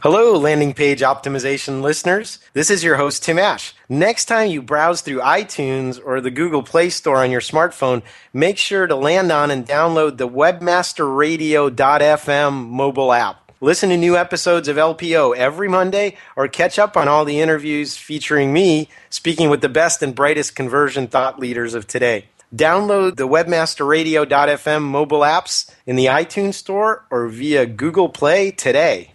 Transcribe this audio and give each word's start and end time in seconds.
Hello, 0.00 0.38
landing 0.38 0.74
page 0.74 1.00
optimization 1.00 1.82
listeners. 1.82 2.38
This 2.52 2.70
is 2.70 2.84
your 2.84 2.94
host, 2.94 3.24
Tim 3.24 3.36
Ash. 3.36 3.74
Next 3.88 4.26
time 4.26 4.48
you 4.48 4.62
browse 4.62 5.00
through 5.00 5.18
iTunes 5.18 6.00
or 6.02 6.20
the 6.20 6.30
Google 6.30 6.62
Play 6.62 6.90
Store 6.90 7.16
on 7.16 7.32
your 7.32 7.40
smartphone, 7.40 8.04
make 8.32 8.58
sure 8.58 8.86
to 8.86 8.94
land 8.94 9.32
on 9.32 9.50
and 9.50 9.66
download 9.66 10.16
the 10.16 10.28
webmasterradio.fm 10.28 12.68
mobile 12.68 13.12
app. 13.12 13.50
Listen 13.60 13.88
to 13.88 13.96
new 13.96 14.16
episodes 14.16 14.68
of 14.68 14.76
LPO 14.76 15.34
every 15.34 15.68
Monday 15.68 16.16
or 16.36 16.46
catch 16.46 16.78
up 16.78 16.96
on 16.96 17.08
all 17.08 17.24
the 17.24 17.40
interviews 17.40 17.96
featuring 17.96 18.52
me 18.52 18.88
speaking 19.10 19.50
with 19.50 19.62
the 19.62 19.68
best 19.68 20.00
and 20.00 20.14
brightest 20.14 20.54
conversion 20.54 21.08
thought 21.08 21.40
leaders 21.40 21.74
of 21.74 21.88
today. 21.88 22.26
Download 22.54 23.16
the 23.16 23.26
webmasterradio.fm 23.26 24.82
mobile 24.82 25.22
apps 25.22 25.74
in 25.86 25.96
the 25.96 26.06
iTunes 26.06 26.54
Store 26.54 27.04
or 27.10 27.26
via 27.26 27.66
Google 27.66 28.08
Play 28.08 28.52
today. 28.52 29.14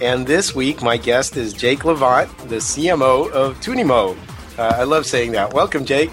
And 0.00 0.26
this 0.26 0.54
week, 0.54 0.80
my 0.80 0.96
guest 0.96 1.36
is 1.36 1.52
Jake 1.52 1.84
Levant, 1.84 2.28
the 2.48 2.56
CMO 2.56 3.30
of 3.32 3.58
Tunimo. 3.60 4.16
Uh, 4.56 4.74
I 4.76 4.84
love 4.84 5.06
saying 5.06 5.32
that. 5.32 5.52
Welcome, 5.52 5.84
Jake. 5.84 6.12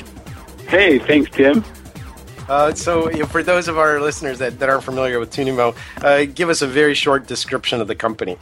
Hey, 0.67 0.97
thanks, 0.97 1.29
Tim. 1.29 1.63
Uh, 2.49 2.73
so, 2.73 3.11
you 3.11 3.19
know, 3.19 3.25
for 3.25 3.43
those 3.43 3.67
of 3.67 3.77
our 3.77 4.01
listeners 4.01 4.39
that, 4.39 4.57
that 4.57 4.69
aren't 4.69 4.83
familiar 4.83 5.19
with 5.19 5.31
Tunimo, 5.31 5.75
uh, 6.03 6.25
give 6.33 6.49
us 6.49 6.63
a 6.63 6.67
very 6.67 6.95
short 6.95 7.27
description 7.27 7.79
of 7.79 7.87
the 7.87 7.95
company. 7.95 8.37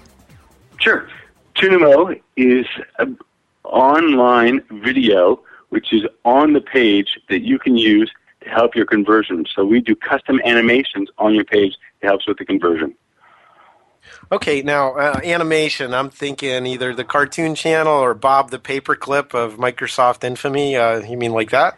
Sure. 0.79 1.09
Tunimo 1.55 2.19
is 2.37 2.65
an 2.99 3.17
online 3.63 4.61
video 4.71 5.41
which 5.69 5.91
is 5.91 6.03
on 6.23 6.53
the 6.53 6.61
page 6.61 7.19
that 7.29 7.41
you 7.41 7.57
can 7.57 7.75
use 7.75 8.11
to 8.41 8.49
help 8.49 8.75
your 8.75 8.85
conversion. 8.85 9.45
So 9.55 9.65
we 9.65 9.81
do 9.81 9.95
custom 9.95 10.39
animations 10.45 11.09
on 11.17 11.33
your 11.33 11.45
page 11.45 11.75
that 12.01 12.07
helps 12.07 12.27
with 12.27 12.37
the 12.37 12.45
conversion. 12.45 12.93
Okay, 14.31 14.61
now 14.61 14.93
uh, 14.93 15.19
animation. 15.23 15.93
I'm 15.93 16.09
thinking 16.09 16.65
either 16.65 16.93
the 16.95 17.03
Cartoon 17.03 17.55
Channel 17.55 17.93
or 17.93 18.13
Bob 18.13 18.51
the 18.51 18.59
Paperclip 18.59 19.33
of 19.33 19.57
Microsoft 19.57 20.23
Infamy. 20.23 20.75
Uh, 20.75 21.01
you 21.01 21.17
mean 21.17 21.31
like 21.31 21.51
that? 21.51 21.77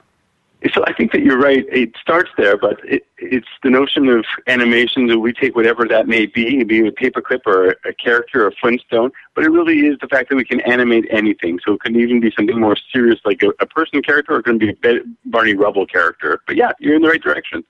So 0.73 0.83
I 0.87 0.93
think 0.93 1.11
that 1.11 1.21
you're 1.21 1.37
right. 1.37 1.65
It 1.69 1.91
starts 2.01 2.31
there, 2.37 2.57
but 2.57 2.79
it, 2.83 3.05
it's 3.17 3.47
the 3.61 3.69
notion 3.69 4.07
of 4.07 4.25
animation 4.47 5.07
that 5.07 5.19
we 5.19 5.31
take 5.31 5.55
whatever 5.55 5.87
that 5.87 6.07
may 6.07 6.25
be, 6.25 6.63
be 6.63 6.79
it 6.79 6.87
a 6.87 6.91
paperclip 6.91 7.41
or 7.45 7.75
a 7.85 7.93
character 7.93 8.45
or 8.45 8.47
a 8.47 8.51
Flintstone, 8.55 9.11
but 9.35 9.43
it 9.43 9.49
really 9.49 9.85
is 9.85 9.97
the 9.99 10.07
fact 10.07 10.29
that 10.29 10.35
we 10.35 10.45
can 10.45 10.61
animate 10.61 11.05
anything. 11.11 11.59
So 11.63 11.73
it 11.73 11.81
can 11.81 11.95
even 11.95 12.19
be 12.19 12.31
something 12.35 12.59
more 12.59 12.77
serious 12.91 13.19
like 13.25 13.43
a, 13.43 13.49
a 13.59 13.65
person 13.65 14.01
character 14.01 14.33
or 14.35 14.39
it 14.39 14.43
can 14.43 14.57
be 14.57 14.75
a 14.83 14.99
Barney 15.25 15.53
Rubble 15.53 15.85
character. 15.85 16.41
But 16.47 16.55
yeah, 16.55 16.71
you're 16.79 16.95
in 16.95 17.01
the 17.01 17.09
right 17.09 17.21
direction. 17.21 17.63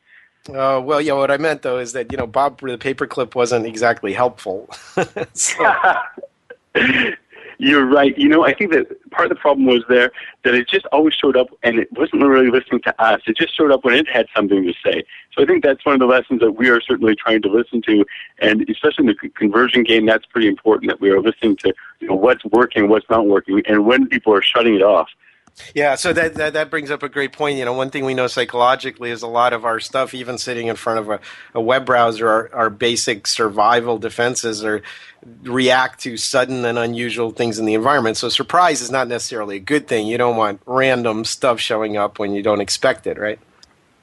Uh, 0.49 0.79
well, 0.83 1.01
yeah. 1.01 1.13
What 1.13 1.31
I 1.31 1.37
meant 1.37 1.63
though 1.63 1.79
is 1.79 1.93
that 1.93 2.11
you 2.11 2.17
know 2.17 2.27
Bob 2.27 2.59
the 2.61 2.77
paperclip 2.77 3.35
wasn't 3.35 3.65
exactly 3.65 4.13
helpful. 4.13 4.69
You're 7.57 7.85
right. 7.85 8.17
You 8.17 8.27
know, 8.27 8.45
I 8.45 8.53
think 8.53 8.71
that 8.73 8.87
part 9.11 9.31
of 9.31 9.37
the 9.37 9.39
problem 9.39 9.65
was 9.65 9.83
there 9.87 10.11
that 10.43 10.53
it 10.53 10.67
just 10.67 10.85
always 10.87 11.13
showed 11.13 11.37
up 11.37 11.47
and 11.63 11.79
it 11.79 11.87
wasn't 11.93 12.23
really 12.23 12.49
listening 12.49 12.81
to 12.81 13.01
us. 13.01 13.21
It 13.27 13.37
just 13.37 13.55
showed 13.55 13.71
up 13.71 13.85
when 13.85 13.93
it 13.93 14.07
had 14.09 14.27
something 14.35 14.63
to 14.63 14.73
say. 14.83 15.03
So 15.33 15.41
I 15.41 15.45
think 15.45 15.63
that's 15.63 15.85
one 15.85 15.93
of 15.93 15.99
the 15.99 16.05
lessons 16.05 16.41
that 16.41 16.51
we 16.51 16.69
are 16.69 16.81
certainly 16.81 17.15
trying 17.15 17.41
to 17.43 17.49
listen 17.49 17.81
to, 17.83 18.05
and 18.39 18.69
especially 18.69 19.07
in 19.07 19.15
the 19.21 19.29
conversion 19.29 19.83
game, 19.83 20.05
that's 20.05 20.25
pretty 20.25 20.47
important 20.47 20.91
that 20.91 20.99
we 20.99 21.09
are 21.11 21.21
listening 21.21 21.55
to 21.57 21.73
you 21.99 22.07
know, 22.07 22.15
what's 22.15 22.43
working, 22.45 22.89
what's 22.89 23.09
not 23.09 23.25
working, 23.25 23.61
and 23.67 23.85
when 23.85 24.07
people 24.07 24.33
are 24.33 24.41
shutting 24.41 24.75
it 24.75 24.83
off. 24.83 25.09
Yeah, 25.73 25.95
so 25.95 26.11
that, 26.11 26.35
that, 26.35 26.53
that 26.53 26.69
brings 26.69 26.91
up 26.91 27.01
a 27.01 27.07
great 27.07 27.31
point. 27.31 27.57
You 27.57 27.65
know, 27.65 27.73
one 27.73 27.89
thing 27.89 28.03
we 28.03 28.13
know 28.13 28.27
psychologically 28.27 29.09
is 29.09 29.21
a 29.21 29.27
lot 29.27 29.53
of 29.53 29.63
our 29.63 29.79
stuff, 29.79 30.13
even 30.13 30.37
sitting 30.37 30.67
in 30.67 30.75
front 30.75 30.99
of 30.99 31.09
a, 31.09 31.19
a 31.53 31.61
web 31.61 31.85
browser, 31.85 32.27
our, 32.27 32.53
our 32.53 32.69
basic 32.69 33.25
survival 33.25 33.97
defenses 33.97 34.65
are 34.65 34.81
react 35.43 36.01
to 36.01 36.17
sudden 36.17 36.65
and 36.65 36.77
unusual 36.77 37.31
things 37.31 37.57
in 37.57 37.65
the 37.65 37.73
environment. 37.73 38.17
So 38.17 38.27
surprise 38.27 38.81
is 38.81 38.91
not 38.91 39.07
necessarily 39.07 39.55
a 39.55 39.61
good 39.61 39.87
thing. 39.87 40.07
You 40.07 40.17
don't 40.17 40.35
want 40.35 40.61
random 40.65 41.23
stuff 41.23 41.59
showing 41.59 41.95
up 41.95 42.19
when 42.19 42.33
you 42.33 42.43
don't 42.43 42.61
expect 42.61 43.07
it, 43.07 43.17
right? 43.17 43.39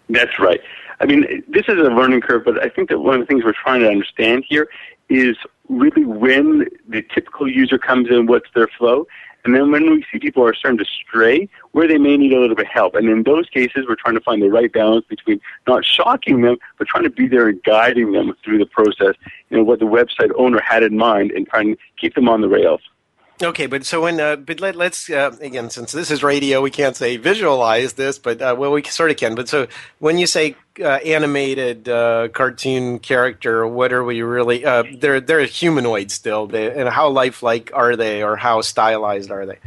That's 0.09 0.39
right. 0.39 0.61
I 1.01 1.07
mean, 1.07 1.43
this 1.49 1.65
is 1.69 1.79
a 1.79 1.91
learning 1.91 2.23
curve, 2.23 2.45
but 2.45 2.63
I 2.63 2.69
think 2.69 2.89
that 2.89 3.01
one 3.01 3.15
of 3.17 3.21
the 3.21 3.27
things 3.27 3.45
we're 3.45 3.53
trying 3.53 3.81
to 3.81 3.89
understand 3.89 4.45
here 4.49 4.69
is 5.09 5.37
really 5.69 6.05
when 6.05 6.67
the 6.89 7.03
typical 7.15 7.49
user 7.49 7.79
comes 7.79 8.09
in, 8.09 8.27
what's 8.27 8.51
their 8.55 8.69
flow, 8.69 9.07
and 9.45 9.55
then 9.55 9.73
when 9.73 9.91
we 9.91 10.05
see 10.11 10.19
people 10.19 10.45
are 10.45 10.55
starting 10.55 10.79
to 10.79 10.85
stray, 10.85 11.49
where 11.73 11.89
they 11.89 11.99
may 11.99 12.17
need 12.17 12.33
a 12.33 12.39
little 12.39 12.55
bit 12.55 12.67
of 12.67 12.73
help. 12.73 12.95
And 12.95 13.09
in 13.09 13.25
those 13.25 13.49
cases, 13.49 13.87
we're 13.89 13.97
trying 13.97 14.15
to 14.15 14.21
find 14.21 14.41
the 14.41 14.49
right 14.49 14.73
balance 14.73 15.05
between 15.09 15.41
not 15.67 15.85
shocking 15.85 16.43
them, 16.43 16.57
but 16.79 16.87
trying 16.87 17.05
to 17.05 17.11
be 17.11 17.27
there 17.27 17.49
and 17.49 17.63
guiding 17.65 18.13
them 18.13 18.35
through 18.45 18.59
the 18.59 18.67
process, 18.67 19.15
you 19.51 19.57
know, 19.57 19.65
what 19.65 19.81
the 19.81 19.87
website 19.87 20.31
owner 20.37 20.61
had 20.61 20.83
in 20.83 20.97
mind 20.97 21.33
and 21.33 21.49
trying 21.49 21.75
to 21.75 21.83
keep 22.01 22.15
them 22.15 22.29
on 22.29 22.41
the 22.41 22.49
rails. 22.49 22.81
Okay, 23.43 23.67
but 23.67 23.85
so 23.85 24.03
when 24.03 24.21
uh, 24.21 24.37
but 24.37 24.61
let, 24.61 24.77
us 24.77 25.11
uh, 25.11 25.35
again 25.41 25.69
since 25.69 25.91
this 25.91 26.13
is 26.13 26.23
radio, 26.23 26.61
we 26.61 26.71
can't 26.71 26.95
say 26.95 27.17
visualize 27.17 27.95
this, 27.95 28.17
but 28.17 28.41
uh, 28.41 28.55
well, 28.57 28.71
we 28.71 28.85
sort 28.85 29.11
of 29.11 29.17
can. 29.17 29.35
But 29.35 29.49
so 29.49 29.67
when 29.99 30.19
you 30.19 30.29
say 30.29 30.55
uh, 30.81 30.87
animated 30.87 31.89
uh, 31.89 32.29
cartoon 32.29 33.01
character, 33.01 33.67
what 33.67 33.93
are 33.93 34.05
we 34.05 34.23
really? 34.23 34.65
Uh, 34.65 34.85
they're 34.95 35.21
they're 35.21 35.45
humanoid 35.45 36.13
still, 36.13 36.47
they, 36.47 36.71
and 36.71 36.89
how 36.89 37.09
lifelike 37.09 37.73
are 37.75 37.97
they, 37.97 38.23
or 38.23 38.37
how 38.37 38.61
stylized 38.61 39.33
are 39.33 39.45
they? 39.45 39.59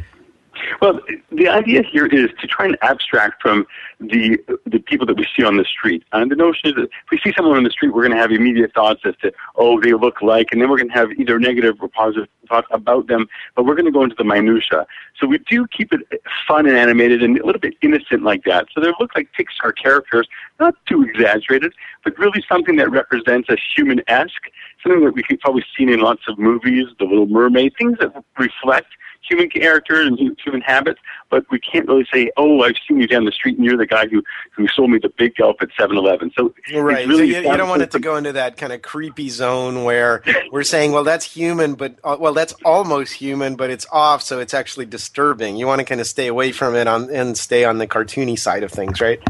Well, 0.80 1.00
the 1.32 1.48
idea 1.48 1.82
here 1.82 2.06
is 2.06 2.30
to 2.40 2.46
try 2.46 2.66
and 2.66 2.76
abstract 2.82 3.42
from 3.42 3.66
the 4.00 4.38
the 4.66 4.78
people 4.78 5.06
that 5.06 5.16
we 5.16 5.26
see 5.36 5.44
on 5.44 5.56
the 5.56 5.64
street. 5.64 6.04
And 6.12 6.30
the 6.30 6.36
notion 6.36 6.70
is 6.70 6.74
that 6.74 6.84
if 6.84 7.10
we 7.10 7.18
see 7.18 7.32
someone 7.36 7.56
on 7.56 7.64
the 7.64 7.70
street, 7.70 7.94
we're 7.94 8.02
going 8.02 8.14
to 8.14 8.18
have 8.18 8.30
immediate 8.30 8.72
thoughts 8.74 9.00
as 9.04 9.14
to, 9.22 9.32
oh, 9.56 9.80
they 9.80 9.92
look 9.92 10.22
like, 10.22 10.48
and 10.52 10.60
then 10.60 10.68
we're 10.68 10.78
going 10.78 10.88
to 10.88 10.94
have 10.94 11.12
either 11.12 11.38
negative 11.38 11.76
or 11.80 11.88
positive 11.88 12.28
thoughts 12.48 12.68
about 12.70 13.06
them, 13.06 13.26
but 13.54 13.64
we're 13.64 13.74
going 13.74 13.86
to 13.86 13.92
go 13.92 14.02
into 14.02 14.16
the 14.16 14.24
minutia. 14.24 14.86
So 15.18 15.26
we 15.26 15.38
do 15.38 15.66
keep 15.66 15.92
it 15.92 16.00
fun 16.46 16.66
and 16.66 16.76
animated 16.76 17.22
and 17.22 17.38
a 17.38 17.46
little 17.46 17.60
bit 17.60 17.74
innocent 17.82 18.22
like 18.22 18.44
that. 18.44 18.66
So 18.74 18.80
they 18.80 18.92
look 19.00 19.10
like 19.16 19.28
Pixar 19.38 19.72
characters, 19.76 20.28
not 20.60 20.74
too 20.86 21.02
exaggerated, 21.02 21.72
but 22.04 22.18
really 22.18 22.44
something 22.48 22.76
that 22.76 22.90
represents 22.90 23.48
a 23.48 23.56
human-esque, 23.74 24.50
something 24.82 25.04
that 25.04 25.14
we 25.14 25.22
can 25.22 25.38
probably 25.38 25.64
see 25.76 25.84
in 25.84 26.00
lots 26.00 26.22
of 26.28 26.38
movies, 26.38 26.86
The 26.98 27.04
Little 27.04 27.26
Mermaid, 27.26 27.74
things 27.78 27.98
that 27.98 28.12
reflect– 28.38 28.88
human 29.28 29.50
characters 29.50 30.06
and 30.06 30.18
human 30.42 30.60
habits, 30.60 31.00
but 31.30 31.44
we 31.50 31.58
can't 31.58 31.86
really 31.88 32.06
say, 32.12 32.30
"Oh, 32.36 32.62
I've 32.62 32.76
seen 32.86 33.00
you 33.00 33.06
down 33.06 33.24
the 33.24 33.32
street, 33.32 33.56
and 33.56 33.64
you're 33.64 33.76
the 33.76 33.86
guy 33.86 34.06
who 34.06 34.22
who 34.52 34.68
sold 34.68 34.90
me 34.90 34.98
the 34.98 35.08
big 35.08 35.36
gulp 35.36 35.58
at 35.60 35.68
7-Eleven. 35.78 36.32
So 36.36 36.54
right, 36.74 37.06
really 37.06 37.32
so 37.32 37.40
you, 37.40 37.50
you, 37.50 37.56
don't 37.56 37.68
want 37.68 37.82
it 37.82 37.90
to 37.92 37.98
go 37.98 38.16
into 38.16 38.32
that 38.32 38.56
kind 38.56 38.72
of 38.72 38.82
creepy 38.82 39.28
zone 39.28 39.84
where 39.84 40.22
we're 40.50 40.62
saying, 40.62 40.92
"Well, 40.92 41.04
that's 41.04 41.24
human, 41.24 41.74
but 41.74 41.96
uh, 42.04 42.16
well, 42.18 42.32
that's 42.32 42.54
almost 42.64 43.14
human, 43.14 43.56
but 43.56 43.70
it's 43.70 43.86
off, 43.92 44.22
so 44.22 44.40
it's 44.40 44.54
actually 44.54 44.86
disturbing." 44.86 45.56
You 45.56 45.66
want 45.66 45.80
to 45.80 45.84
kind 45.84 46.00
of 46.00 46.06
stay 46.06 46.26
away 46.26 46.52
from 46.52 46.74
it 46.74 46.86
on 46.86 47.10
and 47.10 47.36
stay 47.36 47.64
on 47.64 47.78
the 47.78 47.86
cartoony 47.86 48.38
side 48.38 48.62
of 48.62 48.70
things, 48.70 49.00
right? 49.00 49.20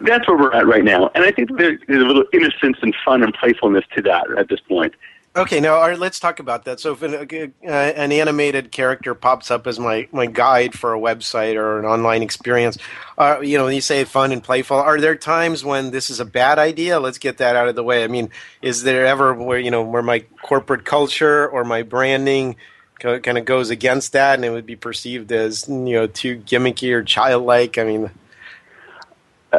That's 0.00 0.28
where 0.28 0.36
we're 0.36 0.52
at 0.52 0.66
right 0.66 0.84
now, 0.84 1.10
and 1.14 1.24
I 1.24 1.30
think 1.30 1.56
there's 1.56 1.80
a 1.88 1.92
little 1.92 2.24
innocence 2.32 2.76
and 2.82 2.94
fun 3.04 3.22
and 3.22 3.32
playfulness 3.32 3.84
to 3.96 4.02
that 4.02 4.26
at 4.38 4.48
this 4.48 4.60
point. 4.60 4.94
Okay, 5.36 5.60
now 5.60 5.78
right, 5.78 5.98
let's 5.98 6.18
talk 6.18 6.40
about 6.40 6.64
that. 6.64 6.80
So, 6.80 6.94
if 6.94 7.02
an, 7.02 7.14
uh, 7.62 7.68
an, 7.68 8.10
animated 8.10 8.72
character 8.72 9.14
pops 9.14 9.50
up 9.50 9.66
as 9.66 9.78
my, 9.78 10.08
my 10.10 10.24
guide 10.24 10.72
for 10.72 10.94
a 10.94 10.98
website 10.98 11.56
or 11.56 11.78
an 11.78 11.84
online 11.84 12.22
experience, 12.22 12.78
uh, 13.18 13.40
you 13.42 13.58
know, 13.58 13.64
when 13.64 13.74
you 13.74 13.82
say 13.82 14.02
fun 14.04 14.32
and 14.32 14.42
playful, 14.42 14.78
are 14.78 14.98
there 14.98 15.14
times 15.14 15.62
when 15.62 15.90
this 15.90 16.08
is 16.08 16.20
a 16.20 16.24
bad 16.24 16.58
idea? 16.58 16.98
Let's 17.00 17.18
get 17.18 17.36
that 17.36 17.54
out 17.54 17.68
of 17.68 17.74
the 17.74 17.82
way. 17.82 18.02
I 18.02 18.06
mean, 18.06 18.30
is 18.62 18.82
there 18.82 19.04
ever 19.04 19.34
where 19.34 19.58
you 19.58 19.70
know 19.70 19.82
where 19.82 20.02
my 20.02 20.20
corporate 20.40 20.86
culture 20.86 21.46
or 21.46 21.64
my 21.64 21.82
branding 21.82 22.56
kind 22.98 23.36
of 23.36 23.44
goes 23.44 23.68
against 23.68 24.14
that, 24.14 24.36
and 24.36 24.44
it 24.44 24.50
would 24.50 24.64
be 24.64 24.76
perceived 24.76 25.30
as 25.32 25.68
you 25.68 25.76
know 25.76 26.06
too 26.06 26.38
gimmicky 26.38 26.92
or 26.92 27.04
childlike? 27.04 27.76
I 27.76 27.84
mean, 27.84 28.10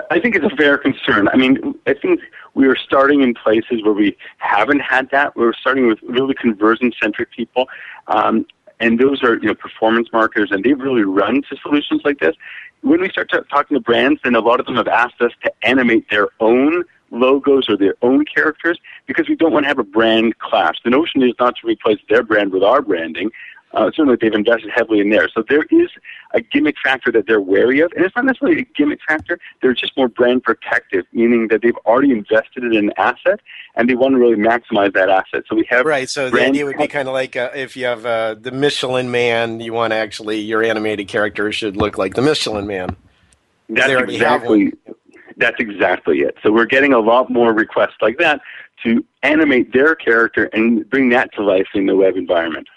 I 0.10 0.20
think 0.20 0.36
it's 0.36 0.46
a 0.46 0.56
fair 0.56 0.80
concern. 0.80 1.28
I 1.28 1.36
mean, 1.36 1.76
I 1.86 1.94
think 1.94 2.22
we 2.58 2.68
are 2.68 2.76
starting 2.76 3.22
in 3.22 3.36
places 3.36 3.84
where 3.84 3.94
we 3.94 4.18
haven't 4.40 4.80
had 4.80 5.12
that. 5.12 5.36
We're 5.36 5.54
starting 5.54 5.88
with 5.88 6.00
really 6.02 6.34
conversion 6.34 6.92
centric 7.00 7.32
people. 7.32 7.70
Um, 8.08 8.48
and 8.80 9.00
those 9.00 9.24
are 9.24 9.36
you 9.36 9.48
know 9.48 9.54
performance 9.54 10.10
marketers, 10.12 10.50
and 10.52 10.64
they 10.64 10.74
really 10.74 11.04
run 11.04 11.44
to 11.50 11.58
solutions 11.62 12.02
like 12.04 12.20
this. 12.20 12.36
When 12.82 13.00
we 13.00 13.10
start 13.10 13.30
talking 13.50 13.76
to 13.76 13.82
brands, 13.82 14.22
then 14.24 14.34
a 14.34 14.40
lot 14.40 14.60
of 14.60 14.66
them 14.66 14.76
have 14.76 14.88
asked 14.88 15.22
us 15.22 15.32
to 15.44 15.52
animate 15.64 16.10
their 16.10 16.30
own 16.40 16.84
logos 17.12 17.70
or 17.70 17.78
their 17.78 17.96
own 18.02 18.26
characters 18.26 18.80
because 19.06 19.30
we 19.30 19.36
don't 19.36 19.54
want 19.54 19.64
to 19.64 19.68
have 19.68 19.80
a 19.80 19.84
brand 19.84 20.38
clash. 20.40 20.76
The 20.84 20.90
notion 20.90 21.22
is 21.22 21.34
not 21.40 21.56
to 21.62 21.68
replace 21.68 22.00
their 22.10 22.24
brand 22.24 22.52
with 22.52 22.64
our 22.64 22.82
branding. 22.82 23.30
Uh, 23.78 23.92
certainly, 23.96 24.18
they've 24.20 24.34
invested 24.34 24.72
heavily 24.74 25.00
in 25.00 25.12
there. 25.12 25.30
So 25.30 25.44
there 25.48 25.64
is 25.70 25.90
a 26.34 26.42
gimmick 26.42 26.76
factor 26.84 27.12
that 27.12 27.28
they're 27.28 27.40
wary 27.40 27.80
of, 27.80 27.92
and 27.96 28.04
it's 28.04 28.16
not 28.16 28.26
necessarily 28.26 28.62
a 28.62 28.66
gimmick 28.76 29.00
factor. 29.08 29.40
They're 29.62 29.76
just 29.76 29.96
more 29.96 30.08
brand 30.08 30.44
protective, 30.44 31.06
meaning 31.14 31.48
that 31.50 31.62
they've 31.62 31.78
already 31.86 32.12
invested 32.12 32.64
in 32.64 32.76
an 32.76 32.92
asset 32.98 33.40
and 33.76 33.88
they 33.88 33.94
want 33.94 34.14
to 34.14 34.18
really 34.18 34.36
maximize 34.36 34.94
that 34.94 35.10
asset. 35.10 35.44
So 35.48 35.56
we 35.56 35.66
have 35.70 35.86
right. 35.86 36.10
So 36.10 36.32
the 36.32 36.44
idea 36.44 36.66
would 36.66 36.78
be 36.78 36.88
kind 36.88 37.08
of 37.08 37.14
like 37.14 37.36
uh, 37.36 37.52
if 37.54 37.78
you 37.78 37.86
have 37.86 38.06
uh, 38.06 38.36
the 38.40 38.52
Michelin 38.52 39.12
Man, 39.12 39.60
you 39.60 39.74
want 39.74 39.92
to 39.92 39.98
actually 39.98 40.40
your 40.40 40.64
animated 40.64 41.08
character 41.08 41.52
should 41.52 41.78
look 41.78 42.00
like 42.00 42.16
the 42.16 42.24
Michelin 42.24 42.66
Man. 42.66 42.96
That's 43.70 43.92
exactly 43.92 44.74
that's 45.38 45.60
exactly 45.60 46.22
it. 46.22 46.36
So 46.42 46.52
we're 46.52 46.66
getting 46.66 46.94
a 46.94 47.00
lot 47.00 47.30
more 47.30 47.54
requests 47.54 47.98
like 48.02 48.18
that 48.18 48.42
to 48.84 49.06
animate 49.22 49.74
their 49.74 49.96
character 49.96 50.46
and 50.54 50.90
bring 50.90 51.10
that 51.10 51.32
to 51.34 51.44
life 51.44 51.68
in 51.76 51.86
the 51.86 51.96
web 51.96 52.16
environment. 52.16 52.68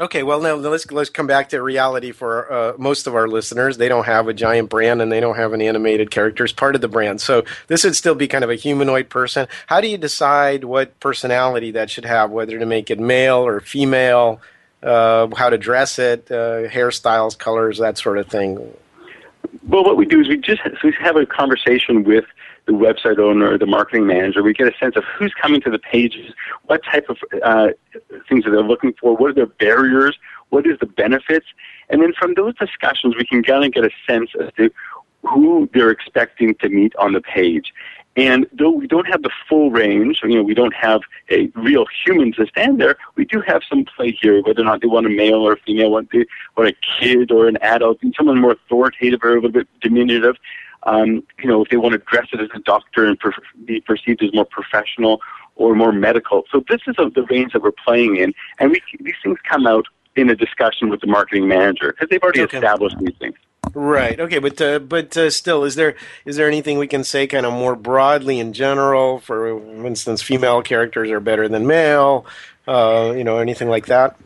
Okay, 0.00 0.22
well 0.22 0.40
now 0.40 0.54
let's 0.54 0.90
let's 0.90 1.10
come 1.10 1.26
back 1.26 1.50
to 1.50 1.60
reality 1.60 2.10
for 2.10 2.50
uh, 2.50 2.72
most 2.78 3.06
of 3.06 3.14
our 3.14 3.28
listeners. 3.28 3.76
They 3.76 3.88
don't 3.88 4.06
have 4.06 4.28
a 4.28 4.32
giant 4.32 4.70
brand 4.70 5.02
and 5.02 5.12
they 5.12 5.20
don't 5.20 5.36
have 5.36 5.52
an 5.52 5.60
animated 5.60 6.10
character 6.10 6.42
as 6.42 6.52
part 6.52 6.74
of 6.74 6.80
the 6.80 6.88
brand. 6.88 7.20
So 7.20 7.44
this 7.66 7.84
would 7.84 7.94
still 7.94 8.14
be 8.14 8.26
kind 8.26 8.42
of 8.42 8.48
a 8.48 8.54
humanoid 8.54 9.10
person. 9.10 9.46
How 9.66 9.82
do 9.82 9.88
you 9.88 9.98
decide 9.98 10.64
what 10.64 10.98
personality 11.00 11.72
that 11.72 11.90
should 11.90 12.06
have, 12.06 12.30
whether 12.30 12.58
to 12.58 12.64
make 12.64 12.90
it 12.90 12.98
male 12.98 13.46
or 13.46 13.60
female, 13.60 14.40
uh, 14.82 15.28
how 15.36 15.50
to 15.50 15.58
dress 15.58 15.98
it, 15.98 16.30
uh, 16.30 16.66
hairstyles, 16.68 17.36
colors, 17.36 17.76
that 17.76 17.98
sort 17.98 18.16
of 18.16 18.26
thing? 18.26 18.56
Well, 19.68 19.84
what 19.84 19.98
we 19.98 20.06
do 20.06 20.22
is 20.22 20.28
we 20.28 20.38
just 20.38 20.62
we 20.82 20.92
have 20.92 21.16
a 21.16 21.26
conversation 21.26 22.04
with 22.04 22.24
the 22.66 22.72
website 22.72 23.18
owner, 23.18 23.56
the 23.58 23.66
marketing 23.66 24.06
manager. 24.06 24.42
We 24.42 24.52
get 24.52 24.68
a 24.68 24.76
sense 24.78 24.96
of 24.96 25.04
who's 25.04 25.32
coming 25.40 25.60
to 25.62 25.70
the 25.70 25.78
pages, 25.78 26.32
what 26.64 26.82
type 26.84 27.06
of 27.08 27.18
uh, 27.42 27.68
things 28.28 28.46
are 28.46 28.50
they 28.50 28.62
looking 28.62 28.94
for, 29.00 29.16
what 29.16 29.30
are 29.30 29.34
their 29.34 29.46
barriers, 29.46 30.18
what 30.50 30.66
is 30.66 30.78
the 30.80 30.86
benefits, 30.86 31.46
and 31.88 32.02
then 32.02 32.12
from 32.12 32.34
those 32.34 32.54
discussions, 32.56 33.14
we 33.16 33.24
can 33.24 33.42
kind 33.42 33.64
of 33.64 33.72
get 33.72 33.84
a 33.84 33.90
sense 34.08 34.30
as 34.40 34.52
to 34.56 34.70
who 35.22 35.68
they're 35.74 35.90
expecting 35.90 36.54
to 36.56 36.68
meet 36.68 36.94
on 36.96 37.12
the 37.12 37.20
page. 37.20 37.72
And 38.16 38.46
though 38.52 38.70
we 38.70 38.86
don't 38.86 39.06
have 39.06 39.22
the 39.22 39.30
full 39.48 39.70
range, 39.70 40.20
you 40.24 40.34
know, 40.34 40.42
we 40.42 40.54
don't 40.54 40.74
have 40.74 41.00
a 41.30 41.46
real 41.54 41.86
human 42.04 42.32
to 42.32 42.46
stand 42.46 42.80
there, 42.80 42.96
we 43.14 43.24
do 43.24 43.40
have 43.40 43.62
some 43.68 43.84
play 43.84 44.10
here, 44.10 44.42
whether 44.42 44.62
or 44.62 44.64
not 44.64 44.80
they 44.80 44.88
want 44.88 45.06
a 45.06 45.10
male 45.10 45.46
or 45.46 45.52
a 45.52 45.56
female, 45.60 45.92
want, 45.92 46.10
they, 46.10 46.26
want 46.56 46.68
a 46.68 46.74
kid 46.98 47.30
or 47.30 47.46
an 47.46 47.56
adult, 47.58 47.98
and 48.02 48.12
someone 48.16 48.40
more 48.40 48.52
authoritative 48.52 49.20
or 49.22 49.30
a 49.30 49.34
little 49.36 49.50
bit 49.50 49.68
diminutive. 49.80 50.36
Um, 50.82 51.22
you 51.38 51.48
know, 51.48 51.62
if 51.62 51.68
they 51.68 51.76
want 51.76 51.92
to 51.92 51.98
dress 51.98 52.26
it 52.32 52.40
as 52.40 52.48
a 52.54 52.58
doctor 52.60 53.06
and 53.06 53.18
per- 53.18 53.32
be 53.64 53.80
perceived 53.80 54.22
as 54.24 54.32
more 54.32 54.46
professional 54.46 55.20
or 55.56 55.74
more 55.74 55.92
medical. 55.92 56.44
So 56.50 56.64
this 56.68 56.80
is 56.86 56.96
the 56.96 57.26
range 57.30 57.52
that 57.52 57.62
we're 57.62 57.72
playing 57.72 58.16
in, 58.16 58.34
and 58.58 58.70
we, 58.70 58.82
these 58.98 59.14
things 59.22 59.38
come 59.48 59.66
out 59.66 59.86
in 60.16 60.30
a 60.30 60.34
discussion 60.34 60.88
with 60.88 61.00
the 61.00 61.06
marketing 61.06 61.46
manager 61.46 61.92
because 61.92 62.08
they've 62.08 62.22
already 62.22 62.42
okay. 62.42 62.56
established 62.56 62.98
these 62.98 63.16
things. 63.18 63.36
Right. 63.74 64.18
Okay. 64.18 64.38
But 64.38 64.60
uh, 64.60 64.78
but 64.78 65.16
uh, 65.16 65.30
still, 65.30 65.64
is 65.64 65.74
there 65.74 65.94
is 66.24 66.36
there 66.36 66.48
anything 66.48 66.78
we 66.78 66.86
can 66.86 67.04
say 67.04 67.26
kind 67.26 67.46
of 67.46 67.52
more 67.52 67.76
broadly 67.76 68.38
in 68.38 68.52
general? 68.52 69.20
For 69.20 69.48
instance, 69.86 70.22
female 70.22 70.62
characters 70.62 71.10
are 71.10 71.20
better 71.20 71.48
than 71.48 71.66
male. 71.66 72.26
Uh, 72.66 73.12
you 73.16 73.24
know, 73.24 73.38
anything 73.38 73.68
like 73.68 73.86
that? 73.86 74.16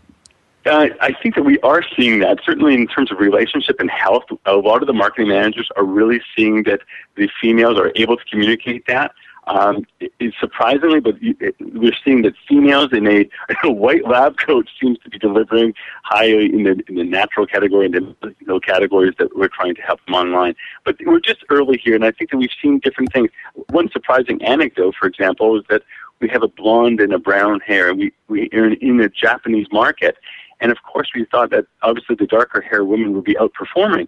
Uh, 0.67 0.89
I 1.01 1.13
think 1.13 1.35
that 1.35 1.45
we 1.45 1.59
are 1.61 1.83
seeing 1.95 2.21
that. 2.21 2.39
Certainly, 2.45 2.75
in 2.75 2.87
terms 2.87 3.13
of 3.13 3.19
relationship 3.19 3.81
and 3.81 3.91
health, 3.91 4.25
a 4.47 4.55
lot 4.55 4.83
of 4.83 4.87
the 4.87 4.95
marketing 4.95 5.29
managers 5.29 5.69
are 5.77 5.85
really 5.85 6.23
seeing 6.35 6.63
that 6.63 6.81
the 7.17 7.29
females 7.41 7.79
are 7.79 7.93
able 7.97 8.17
to 8.17 8.25
communicate 8.25 8.87
that. 8.87 9.13
Um, 9.47 9.85
it's 10.21 10.37
surprisingly, 10.41 11.01
but 11.01 11.17
we're 11.61 11.93
seeing 12.05 12.23
that 12.23 12.33
females 12.49 12.93
in 12.93 13.07
a, 13.07 13.29
a 13.65 13.71
white 13.71 14.07
lab 14.07 14.39
coat 14.39 14.69
seems 14.81 14.99
to 15.01 15.11
be 15.11 15.19
delivering 15.19 15.75
higher 16.03 16.41
in 16.41 16.65
the, 16.65 16.83
in 16.89 16.95
the 16.95 17.05
natural 17.05 17.47
category 17.47 17.87
and 17.87 17.95
the 17.95 18.35
you 18.41 18.47
know, 18.47 18.59
categories 18.59 19.15
that 19.19 19.37
we're 19.37 19.49
trying 19.49 19.75
to 19.75 19.83
help 19.83 20.05
them 20.07 20.15
online. 20.15 20.55
But 20.85 20.97
we're 21.05 21.21
just 21.21 21.45
early 21.51 21.79
here, 21.83 21.95
and 21.95 22.05
I 22.05 22.11
think 22.11 22.31
that 22.31 22.39
we've 22.39 22.49
seen 22.63 22.79
different 22.79 23.13
things. 23.13 23.31
One 23.71 23.91
surprising 23.91 24.43
anecdote, 24.43 24.95
for 24.99 25.07
example, 25.07 25.59
is 25.59 25.65
that 25.69 25.83
we 26.21 26.29
have 26.31 26.43
a 26.43 26.49
blonde 26.49 27.01
and 27.01 27.13
a 27.13 27.19
brown 27.19 27.61
hair, 27.61 27.91
and 27.91 27.99
we, 27.99 28.13
we 28.29 28.49
are 28.55 28.67
in, 28.67 28.75
in 28.75 28.97
the 28.97 29.09
Japanese 29.11 29.67
market. 29.71 30.17
And 30.61 30.73
of 30.73 30.79
course, 30.83 31.11
we 31.15 31.27
thought 31.27 31.51
that 31.51 31.67
obviously 31.83 32.17
the 32.17 32.27
darker 32.27 32.63
hair 32.63 32.85
women 32.85 33.13
would 33.13 33.25
be 33.25 33.35
outperforming. 33.35 34.07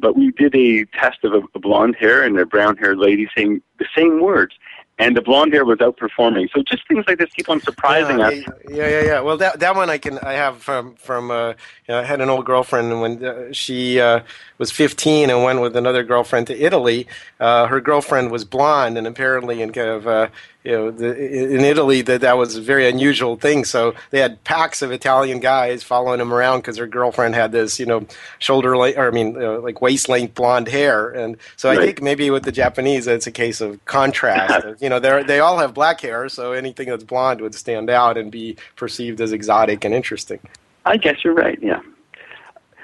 But 0.00 0.16
we 0.16 0.30
did 0.32 0.54
a 0.54 0.84
test 0.86 1.24
of 1.24 1.34
a, 1.34 1.42
a 1.54 1.58
blonde 1.58 1.96
hair 1.96 2.22
and 2.22 2.38
a 2.38 2.46
brown 2.46 2.76
haired 2.76 2.98
lady 2.98 3.28
saying 3.36 3.62
the 3.78 3.86
same 3.94 4.20
words 4.20 4.54
and 5.00 5.16
the 5.16 5.22
blonde 5.22 5.54
hair 5.54 5.64
was 5.64 5.78
outperforming. 5.78 6.50
So 6.54 6.62
just 6.62 6.86
things 6.86 7.06
like 7.08 7.18
this 7.18 7.30
keep 7.30 7.48
on 7.48 7.60
surprising 7.62 8.18
yeah, 8.18 8.26
us. 8.26 8.34
Yeah, 8.68 8.88
yeah, 8.88 9.02
yeah. 9.02 9.20
Well, 9.20 9.38
that 9.38 9.58
that 9.60 9.74
one 9.74 9.88
I 9.88 9.96
can 9.96 10.18
I 10.18 10.34
have 10.34 10.58
from 10.58 10.94
from 10.96 11.30
uh, 11.30 11.48
you 11.48 11.54
know, 11.88 12.00
I 12.00 12.04
had 12.04 12.20
an 12.20 12.28
old 12.28 12.44
girlfriend 12.44 12.92
and 12.92 13.00
when 13.00 13.24
uh, 13.24 13.50
she 13.50 13.98
uh, 13.98 14.20
was 14.58 14.70
15 14.70 15.30
and 15.30 15.42
went 15.42 15.62
with 15.62 15.74
another 15.74 16.04
girlfriend 16.04 16.48
to 16.48 16.56
Italy. 16.56 17.06
Uh, 17.40 17.66
her 17.66 17.80
girlfriend 17.80 18.30
was 18.30 18.44
blonde, 18.44 18.98
and 18.98 19.06
apparently 19.06 19.62
in 19.62 19.72
kind 19.72 19.88
of 19.88 20.06
uh, 20.06 20.28
you 20.62 20.72
know, 20.72 20.90
the, 20.90 21.54
in 21.54 21.60
Italy, 21.60 22.02
that 22.02 22.20
that 22.20 22.36
was 22.36 22.56
a 22.56 22.60
very 22.60 22.86
unusual 22.86 23.36
thing. 23.36 23.64
So 23.64 23.94
they 24.10 24.20
had 24.20 24.42
packs 24.44 24.82
of 24.82 24.92
Italian 24.92 25.40
guys 25.40 25.82
following 25.82 26.20
him 26.20 26.34
around 26.34 26.60
because 26.60 26.76
their 26.76 26.86
girlfriend 26.86 27.34
had 27.34 27.50
this, 27.50 27.80
you 27.80 27.86
know, 27.86 28.06
shoulder 28.38 28.76
length, 28.76 28.98
or 28.98 29.08
I 29.08 29.10
mean, 29.10 29.42
uh, 29.42 29.60
like 29.60 29.80
waist 29.80 30.10
length 30.10 30.34
blonde 30.34 30.68
hair. 30.68 31.08
And 31.08 31.38
so 31.56 31.70
right. 31.70 31.78
I 31.78 31.86
think 31.86 32.02
maybe 32.02 32.30
with 32.30 32.42
the 32.42 32.52
Japanese, 32.52 33.06
it's 33.06 33.26
a 33.26 33.32
case 33.32 33.62
of 33.62 33.82
contrast. 33.86 34.66
you 34.80 34.90
know, 34.90 35.00
they 35.00 35.22
they 35.22 35.40
all 35.40 35.58
have 35.58 35.72
black 35.72 36.00
hair, 36.02 36.28
so 36.28 36.52
anything 36.52 36.88
that's 36.88 37.04
blonde 37.04 37.40
would 37.40 37.54
stand 37.54 37.88
out 37.88 38.18
and 38.18 38.30
be 38.30 38.56
perceived 38.76 39.20
as 39.22 39.32
exotic 39.32 39.84
and 39.84 39.94
interesting. 39.94 40.40
I 40.84 40.98
guess 40.98 41.24
you're 41.24 41.34
right. 41.34 41.58
Yeah, 41.62 41.80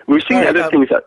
we're 0.06 0.20
seeing 0.20 0.40
right, 0.40 0.48
other 0.48 0.64
um, 0.64 0.70
things. 0.70 0.88
That, 0.88 1.04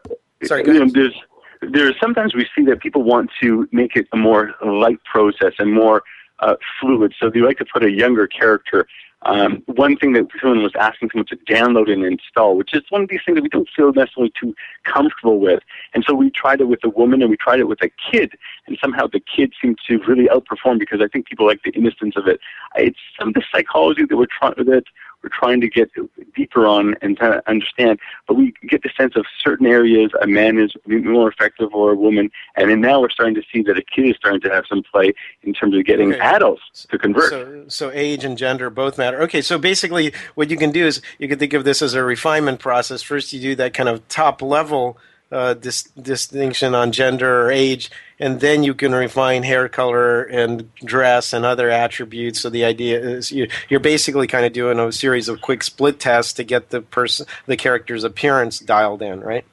sorry, 0.48 0.66
you 0.68 0.86
know, 0.86 0.92
there's 0.92 1.16
there's 1.62 1.96
sometimes 2.00 2.36
we 2.36 2.48
see 2.56 2.64
that 2.66 2.80
people 2.80 3.02
want 3.02 3.32
to 3.42 3.68
make 3.72 3.96
it 3.96 4.08
a 4.14 4.18
more 4.18 4.54
light 4.64 5.04
process 5.04 5.54
and 5.58 5.74
more 5.74 6.04
uh, 6.42 6.56
fluid. 6.80 7.14
So 7.20 7.30
they 7.30 7.40
like 7.40 7.58
to 7.58 7.66
put 7.66 7.84
a 7.84 7.92
younger 7.92 8.28
character. 8.28 8.88
Um, 9.24 9.64
one 9.66 9.98
thing 9.98 10.14
that 10.14 10.28
someone 10.40 10.64
was 10.64 10.72
asking 10.80 11.10
someone 11.12 11.26
to 11.26 11.36
download 11.36 11.92
and 11.92 12.06
install, 12.06 12.56
which 12.56 12.74
is 12.74 12.84
one 12.90 13.02
of 13.02 13.10
these 13.10 13.20
things 13.26 13.36
that 13.36 13.44
we 13.44 13.50
don't 13.50 13.68
feel 13.76 13.92
necessarily 13.92 14.32
too 14.40 14.56
comfortable 14.86 15.40
with. 15.40 15.62
And 15.94 16.06
so 16.08 16.14
we 16.14 16.30
tried 16.30 16.62
it 16.62 16.70
with 16.70 16.80
a 16.86 16.90
woman 16.90 17.22
and 17.22 17.30
we 17.30 17.36
tried 17.36 17.60
it 17.60 17.68
with 17.68 17.82
a 17.84 17.92
kid, 18.12 18.38
and 18.66 18.78
somehow 18.82 19.08
the 19.08 19.20
kid 19.20 19.54
seemed 19.62 19.78
to 19.88 20.00
really 20.08 20.30
outperform 20.30 20.80
because 20.80 21.02
I 21.02 21.10
think 21.10 21.28
people 21.28 21.46
like 21.46 21.64
the 21.64 21.72
innocence 21.72 22.16
of 22.16 22.28
it. 22.28 22.40
It's 22.76 23.00
some 23.20 23.30
of 23.30 23.34
the 23.34 23.44
psychology 23.52 24.06
that 24.06 24.16
we're 24.16 24.28
trying 24.28 24.54
that 24.56 24.84
we're 25.24 25.30
trying 25.30 25.62
to 25.62 25.70
get 25.70 25.90
deeper 26.36 26.66
on 26.66 26.96
and 27.02 27.18
to 27.18 27.42
understand. 27.50 28.00
But 28.28 28.36
we 28.36 28.54
get 28.68 28.84
the 28.84 28.90
sense 28.98 29.16
of 29.16 29.26
certain 29.44 29.66
areas 29.66 30.12
a 30.22 30.28
man 30.28 30.58
is 30.58 30.72
more 30.88 31.30
effective 31.30 31.74
or 31.74 31.92
a 31.92 31.96
woman, 31.96 32.32
and 32.56 32.70
then 32.70 32.82
now 32.82 33.02
we're 33.02 33.10
starting 33.10 33.36
to 33.36 33.44
see 33.52 33.62
that 33.64 33.78
a 33.78 33.82
kid 33.82 34.10
is 34.10 34.16
starting 34.16 34.42
to 34.42 34.50
have 34.50 34.66
some 34.68 34.84
play 34.84 35.14
in 35.44 35.54
terms 35.54 35.76
of 35.76 35.84
getting 35.86 36.14
okay. 36.14 36.22
adults 36.22 36.86
to 36.90 36.98
convert. 36.98 37.30
So, 37.30 37.66
so 37.68 37.92
age 37.92 38.24
and 38.24 38.38
gender 38.38 38.70
both 38.70 38.98
matter. 38.98 39.22
Okay, 39.24 39.42
so 39.42 39.58
basically 39.58 40.14
what 40.36 40.50
you 40.50 40.58
can 40.58 40.72
do 40.72 40.86
is 40.86 41.02
you 41.18 41.28
can 41.28 41.40
think 41.40 41.54
of 41.54 41.64
this 41.64 41.82
as 41.82 41.94
a 41.94 42.04
refinement 42.04 42.60
process. 42.60 43.02
First, 43.02 43.34
you 43.34 43.40
do 43.40 43.56
that 43.56 43.74
kind 43.74 43.90
of 43.90 44.08
top 44.08 44.42
level 44.42 44.98
uh, 45.32 45.54
dis- 45.54 45.84
distinction 46.02 46.74
on 46.74 46.92
gender 46.92 47.46
or 47.46 47.52
age, 47.52 47.92
and 48.20 48.40
then 48.40 48.64
you 48.64 48.74
can 48.74 48.94
refine 48.94 49.44
hair 49.44 49.70
color 49.70 50.24
and 50.24 50.74
dress 50.78 51.34
and 51.34 51.46
other 51.46 51.70
attributes. 51.70 52.42
So 52.42 52.50
the 52.50 52.66
idea 52.66 53.00
is 53.00 53.32
you, 53.32 53.48
are 53.72 53.80
basically 53.80 54.28
kind 54.28 54.46
of 54.46 54.54
doing 54.54 54.80
a 54.80 54.92
series 54.92 55.30
of 55.30 55.42
quick 55.42 55.64
split 55.64 56.00
tests 56.00 56.34
to 56.34 56.44
get 56.44 56.70
the 56.70 56.82
person, 56.82 57.26
the 57.46 57.58
character's 57.58 58.04
appearance 58.04 58.60
dialed 58.60 59.02
in, 59.02 59.22
right? 59.22 59.46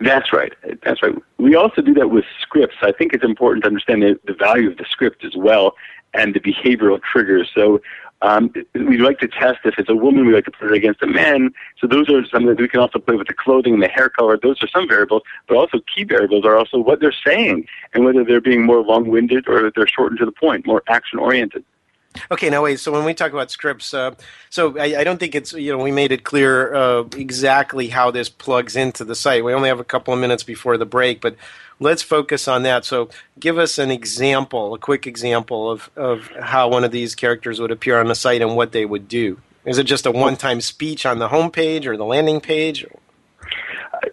That's 0.00 0.32
right. 0.32 0.52
That's 0.82 1.02
right. 1.02 1.14
We 1.38 1.54
also 1.54 1.80
do 1.80 1.94
that 1.94 2.10
with 2.10 2.24
scripts. 2.40 2.76
I 2.82 2.92
think 2.92 3.12
it's 3.12 3.24
important 3.24 3.64
to 3.64 3.68
understand 3.68 4.02
the, 4.02 4.18
the 4.24 4.34
value 4.34 4.70
of 4.70 4.76
the 4.76 4.84
script 4.90 5.24
as 5.24 5.36
well 5.36 5.74
and 6.14 6.34
the 6.34 6.40
behavioral 6.40 7.00
triggers. 7.02 7.50
So 7.54 7.80
um, 8.22 8.52
we 8.74 8.98
like 8.98 9.18
to 9.18 9.28
test 9.28 9.58
if 9.64 9.74
it's 9.78 9.90
a 9.90 9.94
woman, 9.94 10.26
we 10.26 10.34
like 10.34 10.46
to 10.46 10.50
put 10.50 10.70
it 10.70 10.74
against 10.74 11.02
a 11.02 11.06
man. 11.06 11.52
So 11.78 11.86
those 11.86 12.08
are 12.08 12.24
some 12.26 12.46
that 12.46 12.58
we 12.58 12.68
can 12.68 12.80
also 12.80 12.98
play 12.98 13.16
with 13.16 13.26
the 13.26 13.34
clothing 13.34 13.74
and 13.74 13.82
the 13.82 13.88
hair 13.88 14.08
color. 14.08 14.38
Those 14.40 14.62
are 14.62 14.68
some 14.68 14.88
variables, 14.88 15.22
but 15.46 15.56
also 15.56 15.80
key 15.94 16.04
variables 16.04 16.44
are 16.44 16.56
also 16.56 16.78
what 16.78 17.00
they're 17.00 17.14
saying 17.24 17.66
and 17.92 18.04
whether 18.04 18.24
they're 18.24 18.40
being 18.40 18.64
more 18.64 18.82
long-winded 18.82 19.48
or 19.48 19.70
they're 19.74 19.86
shortened 19.86 20.20
to 20.20 20.26
the 20.26 20.32
point, 20.32 20.66
more 20.66 20.82
action-oriented. 20.88 21.64
Okay, 22.30 22.48
now 22.48 22.62
wait. 22.62 22.80
So 22.80 22.92
when 22.92 23.04
we 23.04 23.14
talk 23.14 23.32
about 23.32 23.50
scripts, 23.50 23.92
uh, 23.92 24.14
so 24.50 24.78
I, 24.78 25.00
I, 25.00 25.04
don't 25.04 25.18
think 25.18 25.34
it's 25.34 25.52
you 25.52 25.76
know 25.76 25.82
we 25.82 25.90
made 25.90 26.12
it 26.12 26.24
clear 26.24 26.74
uh, 26.74 27.04
exactly 27.16 27.88
how 27.88 28.10
this 28.10 28.28
plugs 28.28 28.76
into 28.76 29.04
the 29.04 29.14
site. 29.14 29.44
We 29.44 29.52
only 29.52 29.68
have 29.68 29.80
a 29.80 29.84
couple 29.84 30.14
of 30.14 30.20
minutes 30.20 30.42
before 30.42 30.76
the 30.76 30.86
break, 30.86 31.20
but 31.20 31.36
let's 31.80 32.02
focus 32.02 32.46
on 32.46 32.62
that. 32.62 32.84
So, 32.84 33.10
give 33.38 33.58
us 33.58 33.78
an 33.78 33.90
example, 33.90 34.74
a 34.74 34.78
quick 34.78 35.06
example 35.06 35.70
of, 35.70 35.90
of 35.96 36.30
how 36.40 36.68
one 36.68 36.84
of 36.84 36.92
these 36.92 37.14
characters 37.14 37.60
would 37.60 37.70
appear 37.70 37.98
on 37.98 38.06
the 38.06 38.14
site 38.14 38.42
and 38.42 38.56
what 38.56 38.72
they 38.72 38.84
would 38.84 39.08
do. 39.08 39.40
Is 39.64 39.78
it 39.78 39.84
just 39.84 40.06
a 40.06 40.10
one 40.12 40.36
time 40.36 40.60
speech 40.60 41.06
on 41.06 41.18
the 41.18 41.28
home 41.28 41.50
page 41.50 41.86
or 41.86 41.96
the 41.96 42.04
landing 42.04 42.40
page? 42.40 42.86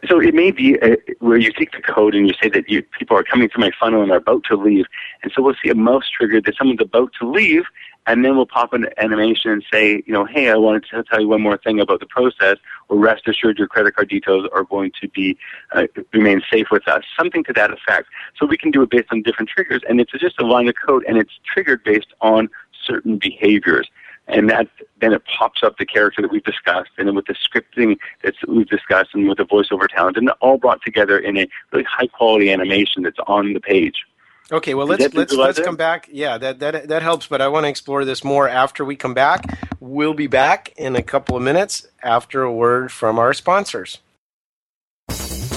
so 0.08 0.20
it 0.20 0.34
may 0.34 0.51
be 0.51 0.77
a, 0.81 0.98
where 1.20 1.38
you 1.38 1.51
take 1.51 1.72
the 1.72 1.81
code 1.81 2.15
and 2.15 2.27
you 2.27 2.34
say 2.41 2.50
that 2.50 2.70
you, 2.70 2.84
people 2.98 3.17
are 3.17 3.24
coming 3.24 3.50
through 3.50 3.62
my 3.62 3.72
funnel 3.79 4.01
and 4.01 4.12
are 4.12 4.17
about 4.17 4.43
to 4.46 4.55
leave. 4.55 4.86
And 5.24 5.31
so 5.36 5.41
we'll 5.41 5.55
see 5.63 5.70
a 5.70 5.75
mouse 5.75 6.10
trigger 6.10 6.41
that 6.41 6.55
someone's 6.58 6.81
about 6.81 7.12
to 7.20 7.29
leave, 7.29 7.63
and 8.08 8.25
then 8.25 8.36
we'll 8.36 8.46
pop 8.46 8.74
an 8.74 8.88
animation 8.98 9.51
and 9.51 9.63
say, 9.72 10.03
you 10.05 10.13
know, 10.13 10.25
hey, 10.25 10.50
I 10.50 10.55
wanted 10.55 10.86
to 10.91 11.03
tell 11.03 11.22
you 11.22 11.27
one 11.27 11.41
more 11.41 11.58
thing 11.58 11.79
about 11.79 12.00
the 12.00 12.05
process, 12.05 12.58
or 12.89 12.98
rest 12.98 13.27
assured 13.27 13.58
your 13.58 13.67
credit 13.67 13.96
card 13.96 14.10
details 14.10 14.48
are 14.53 14.63
going 14.63 14.91
to 15.01 15.08
be 15.08 15.38
uh, 15.74 15.88
remain 16.13 16.41
safe 16.51 16.67
with 16.72 16.88
us, 16.88 17.03
something 17.17 17.43
to 17.46 17.53
that 17.53 17.72
effect. 17.72 18.08
So 18.38 18.46
we 18.46 18.58
can 18.58 18.72
do 18.72 18.81
it 18.81 18.89
based 18.89 19.08
on 19.12 19.22
different 19.22 19.50
triggers, 19.50 19.81
and 19.88 20.01
it's 20.01 20.12
just 20.13 20.39
a 20.39 20.46
line 20.46 20.67
of 20.67 20.75
code, 20.86 21.03
and 21.08 21.17
it's 21.17 21.39
triggered 21.46 21.84
based 21.84 22.13
on 22.22 22.50
certain 22.86 23.17
behaviors 23.17 23.89
and 24.27 24.50
that 24.50 24.67
then 25.00 25.13
it 25.13 25.24
pops 25.25 25.63
up 25.63 25.77
the 25.77 25.86
character 25.86 26.22
that 26.22 26.31
we've 26.31 26.43
discussed, 26.43 26.91
and 26.98 27.08
then 27.08 27.15
with 27.15 27.25
the 27.25 27.34
scripting 27.36 27.98
that 28.24 28.34
we've 28.48 28.70
discussed, 28.70 29.10
and 29.13 29.27
with 29.27 29.38
the 29.38 29.46
voiceover 29.46 29.88
talent, 29.88 30.17
and 30.17 30.29
all 30.41 30.58
brought 30.58 30.81
together 30.84 31.17
in 31.17 31.38
a 31.38 31.48
really 31.72 31.84
high 31.84 32.08
quality 32.08 32.51
animation 32.51 33.03
that's 33.03 33.17
on 33.27 33.53
the 33.53 33.60
page. 33.60 34.05
Okay, 34.51 34.74
well 34.74 34.86
let's 34.86 35.13
let's 35.13 35.34
let's 35.34 35.60
come 35.62 35.77
back. 35.77 36.10
Yeah, 36.12 36.38
that 36.38 36.60
that 36.60 36.89
that 36.89 37.01
helps, 37.01 37.27
but 37.27 37.41
I 37.41 37.48
want 37.48 37.63
to 37.63 37.70
explore 37.70 38.03
this 38.03 38.24
more 38.24 38.50
after 38.50 38.84
we 38.84 38.98
come 38.98 39.13
back. 39.13 39.58
We'll 39.79 40.13
be 40.13 40.27
back 40.27 40.74
in 40.77 40.96
a 40.96 41.01
couple 41.01 41.38
of 41.38 41.43
minutes 41.43 41.88
after 42.03 42.43
a 42.43 42.51
word 42.51 42.91
from 42.91 43.17
our 43.17 43.34
sponsors. 43.34 44.00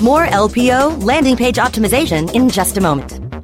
More 0.00 0.26
LPO 0.26 1.02
landing 1.02 1.36
page 1.36 1.56
optimization 1.56 2.32
in 2.34 2.48
just 2.48 2.76
a 2.76 2.80
moment. 2.80 3.43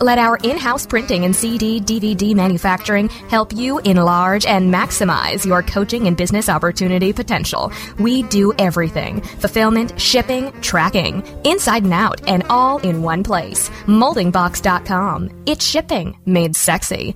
Let 0.00 0.18
our 0.18 0.36
in 0.42 0.56
house 0.56 0.86
printing 0.86 1.24
and 1.24 1.36
CD 1.36 1.80
DVD 1.80 2.34
manufacturing 2.34 3.08
help 3.28 3.52
you 3.52 3.78
enlarge 3.80 4.46
and 4.46 4.72
maximize 4.72 5.44
your 5.44 5.62
coaching 5.62 6.06
and 6.06 6.16
business 6.16 6.48
opportunity 6.48 7.12
potential. 7.12 7.70
We 7.98 8.22
do 8.22 8.52
everything 8.58 9.20
fulfillment, 9.20 10.00
shipping, 10.00 10.52
tracking, 10.62 11.22
inside 11.44 11.82
and 11.84 11.92
out, 11.92 12.26
and 12.26 12.42
all 12.48 12.78
in 12.78 13.02
one 13.02 13.22
place. 13.22 13.68
Moldingbox.com. 13.86 15.44
It's 15.46 15.64
shipping 15.64 16.18
made 16.24 16.56
sexy. 16.56 17.14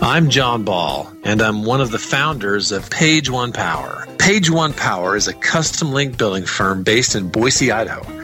I'm 0.00 0.28
Jon 0.28 0.64
Ball, 0.64 1.10
and 1.22 1.40
I'm 1.40 1.64
one 1.64 1.80
of 1.80 1.90
the 1.90 1.98
founders 1.98 2.72
of 2.72 2.90
Page 2.90 3.30
One 3.30 3.52
Power. 3.52 4.06
Page 4.18 4.50
One 4.50 4.72
Power 4.72 5.16
is 5.16 5.28
a 5.28 5.34
custom 5.34 5.92
link 5.92 6.18
building 6.18 6.44
firm 6.44 6.82
based 6.82 7.14
in 7.14 7.28
Boise, 7.28 7.70
Idaho. 7.70 8.23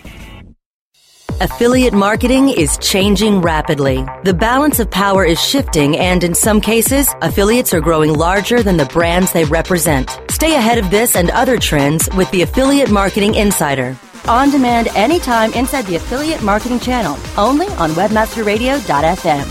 Affiliate 1.41 1.91
marketing 1.91 2.47
is 2.49 2.77
changing 2.77 3.41
rapidly. 3.41 4.05
The 4.23 4.31
balance 4.31 4.79
of 4.79 4.91
power 4.91 5.25
is 5.25 5.41
shifting, 5.41 5.97
and 5.97 6.23
in 6.23 6.35
some 6.35 6.61
cases, 6.61 7.09
affiliates 7.23 7.73
are 7.73 7.81
growing 7.81 8.13
larger 8.13 8.61
than 8.61 8.77
the 8.77 8.85
brands 8.85 9.33
they 9.33 9.45
represent. 9.45 10.19
Stay 10.29 10.53
ahead 10.53 10.77
of 10.77 10.91
this 10.91 11.15
and 11.15 11.31
other 11.31 11.57
trends 11.57 12.07
with 12.15 12.29
the 12.29 12.43
Affiliate 12.43 12.91
Marketing 12.91 13.33
Insider 13.33 13.97
on 14.27 14.51
demand 14.51 14.89
anytime 14.89 15.51
inside 15.53 15.87
the 15.87 15.95
affiliate 15.95 16.43
marketing 16.43 16.79
channel, 16.79 17.17
only 17.39 17.65
on 17.69 17.89
webmasterradio.fm. 17.93 19.47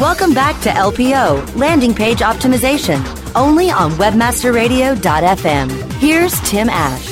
Welcome 0.00 0.32
back 0.32 0.58
to 0.62 0.70
LPO, 0.70 1.56
Landing 1.56 1.94
Page 1.94 2.20
Optimization, 2.20 3.04
only 3.36 3.70
on 3.70 3.90
webmasterradio.fm. 3.92 5.92
Here's 6.00 6.40
Tim 6.48 6.70
Ash. 6.70 7.09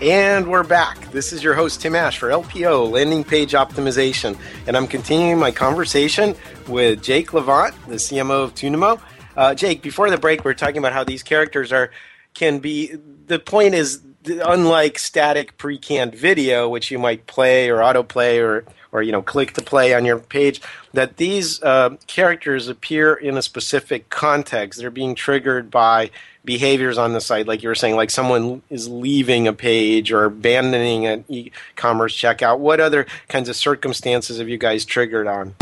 And 0.00 0.46
we're 0.46 0.62
back. 0.62 1.10
This 1.10 1.32
is 1.32 1.42
your 1.42 1.54
host, 1.54 1.80
Tim 1.80 1.96
Ash, 1.96 2.18
for 2.18 2.28
LPO, 2.28 2.88
Landing 2.88 3.24
Page 3.24 3.50
Optimization. 3.50 4.38
And 4.68 4.76
I'm 4.76 4.86
continuing 4.86 5.40
my 5.40 5.50
conversation 5.50 6.36
with 6.68 7.02
Jake 7.02 7.32
Levant, 7.32 7.74
the 7.88 7.96
CMO 7.96 8.44
of 8.44 8.54
Tunimo. 8.54 9.00
Uh, 9.36 9.56
Jake, 9.56 9.82
before 9.82 10.08
the 10.08 10.16
break, 10.16 10.44
we 10.44 10.52
are 10.52 10.54
talking 10.54 10.78
about 10.78 10.92
how 10.92 11.02
these 11.02 11.24
characters 11.24 11.72
are 11.72 11.90
can 12.32 12.60
be. 12.60 12.96
The 13.26 13.40
point 13.40 13.74
is 13.74 14.00
unlike 14.24 15.00
static 15.00 15.58
pre-canned 15.58 16.14
video, 16.14 16.68
which 16.68 16.92
you 16.92 16.98
might 17.00 17.26
play 17.26 17.68
or 17.68 17.78
autoplay 17.78 18.40
or 18.40 18.64
or 18.92 19.02
you 19.02 19.10
know 19.10 19.20
click 19.20 19.54
to 19.54 19.62
play 19.62 19.94
on 19.94 20.04
your 20.04 20.20
page, 20.20 20.60
that 20.92 21.16
these 21.16 21.60
uh, 21.64 21.96
characters 22.06 22.68
appear 22.68 23.14
in 23.14 23.36
a 23.36 23.42
specific 23.42 24.10
context. 24.10 24.78
They're 24.78 24.90
being 24.90 25.16
triggered 25.16 25.72
by 25.72 26.10
behaviors 26.48 26.96
on 26.96 27.12
the 27.12 27.20
site, 27.20 27.46
like 27.46 27.62
you 27.62 27.68
were 27.68 27.74
saying, 27.74 27.94
like 27.94 28.08
someone 28.08 28.62
is 28.70 28.88
leaving 28.88 29.46
a 29.46 29.52
page 29.52 30.10
or 30.10 30.24
abandoning 30.24 31.04
an 31.04 31.22
e-commerce 31.28 32.16
checkout. 32.16 32.58
What 32.58 32.80
other 32.80 33.06
kinds 33.28 33.50
of 33.50 33.54
circumstances 33.54 34.38
have 34.38 34.48
you 34.48 34.56
guys 34.56 34.86
triggered 34.86 35.26
on? 35.26 35.54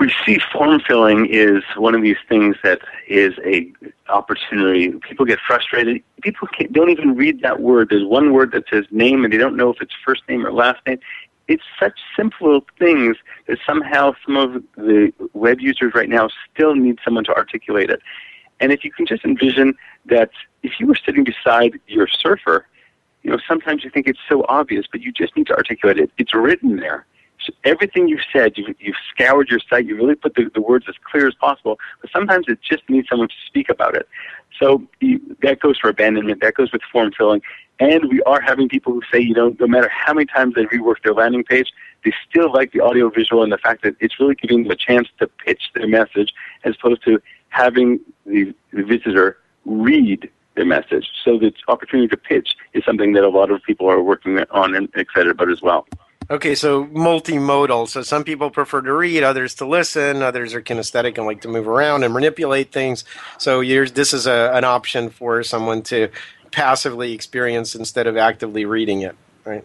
we 0.00 0.10
see 0.24 0.40
form 0.50 0.80
filling 0.80 1.26
is 1.26 1.62
one 1.76 1.94
of 1.94 2.00
these 2.00 2.16
things 2.26 2.56
that 2.62 2.80
is 3.06 3.34
a 3.44 3.70
opportunity. 4.08 4.92
People 4.92 5.26
get 5.26 5.38
frustrated. 5.46 6.02
People 6.22 6.48
don't 6.72 6.88
even 6.88 7.14
read 7.16 7.42
that 7.42 7.60
word. 7.60 7.90
There's 7.90 8.06
one 8.06 8.32
word 8.32 8.52
that 8.52 8.64
says 8.70 8.86
name, 8.90 9.24
and 9.24 9.32
they 9.32 9.36
don't 9.36 9.58
know 9.58 9.68
if 9.68 9.82
it's 9.82 9.92
first 10.02 10.22
name 10.26 10.46
or 10.46 10.52
last 10.52 10.80
name. 10.86 11.00
It's 11.48 11.62
such 11.78 12.00
simple 12.16 12.64
things 12.78 13.18
that 13.46 13.58
somehow 13.66 14.14
some 14.24 14.36
of 14.38 14.64
the 14.76 15.12
web 15.34 15.60
users 15.60 15.92
right 15.94 16.08
now 16.08 16.30
still 16.54 16.74
need 16.74 16.98
someone 17.04 17.24
to 17.24 17.34
articulate 17.34 17.90
it. 17.90 18.00
And 18.60 18.72
if 18.72 18.84
you 18.84 18.92
can 18.92 19.06
just 19.06 19.24
envision 19.24 19.74
that 20.06 20.30
if 20.62 20.78
you 20.78 20.86
were 20.86 20.96
sitting 21.04 21.24
beside 21.24 21.80
your 21.86 22.06
surfer, 22.06 22.66
you 23.22 23.30
know, 23.30 23.38
sometimes 23.46 23.84
you 23.84 23.90
think 23.90 24.06
it's 24.06 24.20
so 24.28 24.44
obvious, 24.48 24.86
but 24.90 25.00
you 25.00 25.12
just 25.12 25.36
need 25.36 25.46
to 25.48 25.54
articulate 25.54 25.98
it. 25.98 26.10
It's 26.18 26.34
written 26.34 26.76
there 26.76 27.06
everything 27.64 28.08
you've 28.08 28.20
said, 28.32 28.56
you've, 28.56 28.76
you've 28.78 28.96
scoured 29.12 29.48
your 29.48 29.60
site, 29.68 29.86
you 29.86 29.96
really 29.96 30.14
put 30.14 30.34
the, 30.34 30.50
the 30.54 30.60
words 30.60 30.86
as 30.88 30.94
clear 31.10 31.26
as 31.26 31.34
possible, 31.34 31.78
but 32.00 32.10
sometimes 32.10 32.46
it 32.48 32.58
just 32.62 32.88
needs 32.88 33.08
someone 33.08 33.28
to 33.28 33.34
speak 33.46 33.68
about 33.68 33.94
it. 33.94 34.08
So 34.58 34.82
you, 35.00 35.20
that 35.42 35.60
goes 35.60 35.78
for 35.78 35.88
abandonment, 35.88 36.40
that 36.42 36.54
goes 36.54 36.72
with 36.72 36.82
form 36.92 37.12
filling, 37.16 37.42
and 37.78 38.10
we 38.10 38.22
are 38.22 38.40
having 38.40 38.68
people 38.68 38.92
who 38.92 39.02
say, 39.12 39.20
you 39.20 39.34
know, 39.34 39.56
no 39.58 39.66
matter 39.66 39.88
how 39.88 40.12
many 40.12 40.26
times 40.26 40.54
they 40.54 40.64
rework 40.66 41.02
their 41.02 41.14
landing 41.14 41.44
page, 41.44 41.72
they 42.04 42.12
still 42.28 42.52
like 42.52 42.72
the 42.72 42.80
audio 42.80 43.08
visual 43.08 43.42
and 43.42 43.52
the 43.52 43.58
fact 43.58 43.82
that 43.82 43.94
it's 44.00 44.18
really 44.20 44.34
giving 44.34 44.64
them 44.64 44.72
a 44.72 44.76
chance 44.76 45.08
to 45.18 45.26
pitch 45.26 45.70
their 45.74 45.88
message 45.88 46.34
as 46.64 46.74
opposed 46.78 47.02
to 47.04 47.20
having 47.50 48.00
the, 48.26 48.54
the 48.72 48.82
visitor 48.82 49.38
read 49.64 50.28
the 50.56 50.64
message. 50.64 51.08
So 51.24 51.38
the 51.38 51.52
opportunity 51.68 52.08
to 52.08 52.16
pitch 52.16 52.56
is 52.72 52.84
something 52.84 53.12
that 53.12 53.24
a 53.24 53.28
lot 53.28 53.50
of 53.50 53.62
people 53.62 53.88
are 53.88 54.02
working 54.02 54.40
on 54.50 54.74
and 54.74 54.88
excited 54.94 55.30
about 55.30 55.50
as 55.50 55.62
well. 55.62 55.86
Okay, 56.30 56.54
so 56.54 56.84
multimodal. 56.86 57.88
So 57.88 58.02
some 58.02 58.22
people 58.22 58.50
prefer 58.50 58.80
to 58.82 58.92
read, 58.92 59.24
others 59.24 59.54
to 59.56 59.66
listen, 59.66 60.22
others 60.22 60.54
are 60.54 60.62
kinesthetic 60.62 61.18
and 61.18 61.26
like 61.26 61.40
to 61.40 61.48
move 61.48 61.66
around 61.66 62.04
and 62.04 62.14
manipulate 62.14 62.70
things. 62.70 63.04
So 63.38 63.62
this 63.62 64.14
is 64.14 64.28
a, 64.28 64.52
an 64.54 64.62
option 64.62 65.10
for 65.10 65.42
someone 65.42 65.82
to 65.84 66.08
passively 66.52 67.12
experience 67.12 67.74
instead 67.74 68.06
of 68.06 68.16
actively 68.16 68.64
reading 68.64 69.00
it, 69.00 69.16
right? 69.44 69.64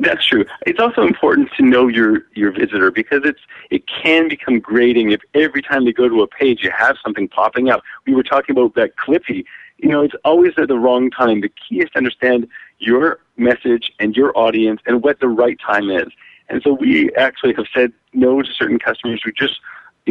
That's 0.00 0.24
true. 0.24 0.46
It's 0.66 0.80
also 0.80 1.02
important 1.02 1.50
to 1.58 1.62
know 1.62 1.86
your 1.88 2.22
your 2.34 2.52
visitor 2.52 2.90
because 2.90 3.20
it's 3.24 3.40
it 3.70 3.86
can 3.86 4.28
become 4.28 4.58
grating 4.58 5.10
if 5.10 5.20
every 5.34 5.60
time 5.60 5.84
they 5.84 5.92
go 5.92 6.08
to 6.08 6.22
a 6.22 6.26
page 6.26 6.62
you 6.62 6.70
have 6.70 6.96
something 7.02 7.28
popping 7.28 7.68
up. 7.68 7.82
We 8.06 8.14
were 8.14 8.22
talking 8.22 8.56
about 8.56 8.74
that 8.76 8.96
Clippy. 8.96 9.44
You 9.76 9.90
know, 9.90 10.02
it's 10.02 10.14
always 10.24 10.52
at 10.56 10.68
the 10.68 10.78
wrong 10.78 11.10
time. 11.10 11.42
The 11.42 11.50
key 11.50 11.80
is 11.80 11.90
to 11.90 11.98
understand 11.98 12.48
your 12.78 13.20
message 13.36 13.92
and 13.98 14.16
your 14.16 14.36
audience 14.36 14.80
and 14.86 15.02
what 15.02 15.20
the 15.20 15.28
right 15.28 15.58
time 15.60 15.90
is. 15.90 16.08
And 16.48 16.62
so 16.62 16.72
we 16.72 17.14
actually 17.16 17.52
have 17.54 17.66
said 17.74 17.92
no 18.14 18.40
to 18.40 18.52
certain 18.52 18.78
customers 18.78 19.20
who 19.22 19.32
just 19.32 19.60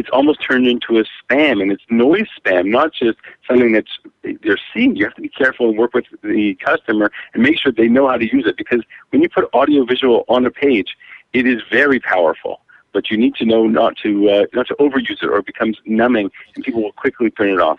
it's 0.00 0.08
almost 0.12 0.42
turned 0.42 0.66
into 0.66 0.98
a 0.98 1.04
spam 1.04 1.60
and 1.62 1.70
it's 1.70 1.82
noise 1.90 2.26
spam, 2.38 2.66
not 2.66 2.92
just 2.92 3.18
something 3.46 3.72
that's 3.72 3.98
they're 4.42 4.58
seeing. 4.72 4.96
You 4.96 5.04
have 5.04 5.14
to 5.14 5.20
be 5.20 5.28
careful 5.28 5.68
and 5.68 5.78
work 5.78 5.94
with 5.94 6.06
the 6.22 6.54
customer 6.64 7.12
and 7.34 7.42
make 7.42 7.58
sure 7.58 7.70
they 7.70 7.88
know 7.88 8.08
how 8.08 8.16
to 8.16 8.24
use 8.24 8.46
it 8.46 8.56
because 8.56 8.82
when 9.10 9.22
you 9.22 9.28
put 9.28 9.48
audio 9.52 9.84
visual 9.84 10.24
on 10.28 10.46
a 10.46 10.50
page, 10.50 10.96
it 11.32 11.46
is 11.46 11.60
very 11.70 12.00
powerful. 12.00 12.62
But 12.92 13.10
you 13.10 13.16
need 13.16 13.34
to 13.36 13.44
know 13.44 13.66
not 13.66 13.96
to 14.02 14.30
uh, 14.30 14.46
not 14.52 14.66
to 14.68 14.74
overuse 14.80 15.22
it 15.22 15.28
or 15.28 15.38
it 15.38 15.46
becomes 15.46 15.78
numbing 15.84 16.30
and 16.56 16.64
people 16.64 16.82
will 16.82 16.92
quickly 16.92 17.30
turn 17.30 17.50
it 17.50 17.60
off. 17.60 17.78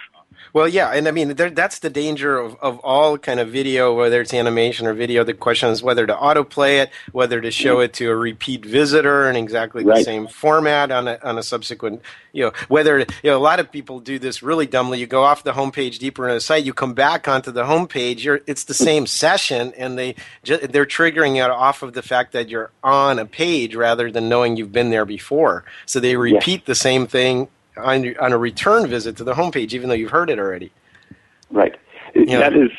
Well, 0.54 0.68
yeah, 0.68 0.90
and 0.90 1.08
I 1.08 1.12
mean 1.12 1.36
there, 1.36 1.50
that's 1.50 1.80
the 1.80 1.90
danger 1.90 2.38
of, 2.38 2.56
of 2.62 2.80
all 2.80 3.18
kind 3.18 3.40
of 3.40 3.50
video, 3.50 3.96
whether 3.96 4.22
it's 4.22 4.34
animation 4.34 4.86
or 4.86 4.94
video. 4.94 5.24
The 5.24 5.34
question 5.34 5.70
is 5.70 5.82
whether 5.82 6.06
to 6.06 6.14
autoplay 6.14 6.82
it, 6.84 6.92
whether 7.12 7.40
to 7.40 7.52
show 7.52 7.80
it 7.80 7.94
to 7.94 8.10
a 8.10 8.16
repeat 8.16 8.66
visitor 8.66 9.30
in 9.30 9.36
exactly 9.36 9.84
the 9.84 10.04
same 10.04 10.28
format 10.28 10.92
on 10.92 11.08
a, 11.08 11.20
on 11.24 11.38
a 11.38 11.44
subsequent, 11.44 12.02
you 12.34 12.46
know, 12.46 12.52
whether 12.68 13.00
you 13.00 13.06
know 13.24 13.38
a 13.38 13.40
lot 13.40 13.60
of 13.60 13.72
people 13.72 14.00
do 14.00 14.20
this 14.20 14.44
really 14.44 14.66
dumbly. 14.66 15.00
You 15.00 15.08
go 15.08 15.24
off 15.24 15.44
the 15.44 15.54
homepage 15.54 16.00
deeper 16.00 16.28
in 16.28 16.36
the 16.36 16.42
site, 16.42 16.66
you 16.66 16.74
come 16.74 16.94
back 16.94 17.28
onto 17.28 17.52
the 17.52 17.64
homepage, 17.64 18.24
you're 18.24 18.42
it's 18.46 18.66
the 18.66 18.74
same 18.74 19.08
session, 19.08 19.74
and 19.78 19.98
they 19.98 20.16
ju- 20.44 20.58
they're 20.58 20.86
triggering 20.86 21.38
it 21.44 21.50
off 21.50 21.82
of 21.82 21.94
the 21.94 22.02
fact 22.02 22.34
that 22.34 22.50
you're 22.50 22.72
on 22.84 23.20
a 23.20 23.26
page 23.26 23.76
rather 23.76 24.12
than 24.12 24.28
knowing 24.28 24.58
you've 24.58 24.72
been 24.72 24.90
there 24.90 25.06
before. 25.06 25.64
So 25.86 26.00
they 26.00 26.16
repeat 26.18 26.66
the 26.66 26.76
same 26.76 27.08
thing 27.08 27.48
on 27.78 28.16
on 28.18 28.34
a 28.34 28.38
return 28.38 28.88
visit 28.88 29.18
to 29.18 29.24
the 29.24 29.34
homepage, 29.34 29.74
even 29.74 29.90
though 29.90 29.96
you've 29.96 30.12
heard 30.12 30.30
it 30.30 30.40
already. 30.40 30.72
Right. 31.50 31.76
Yeah. 32.14 32.40
That 32.40 32.56
is 32.56 32.72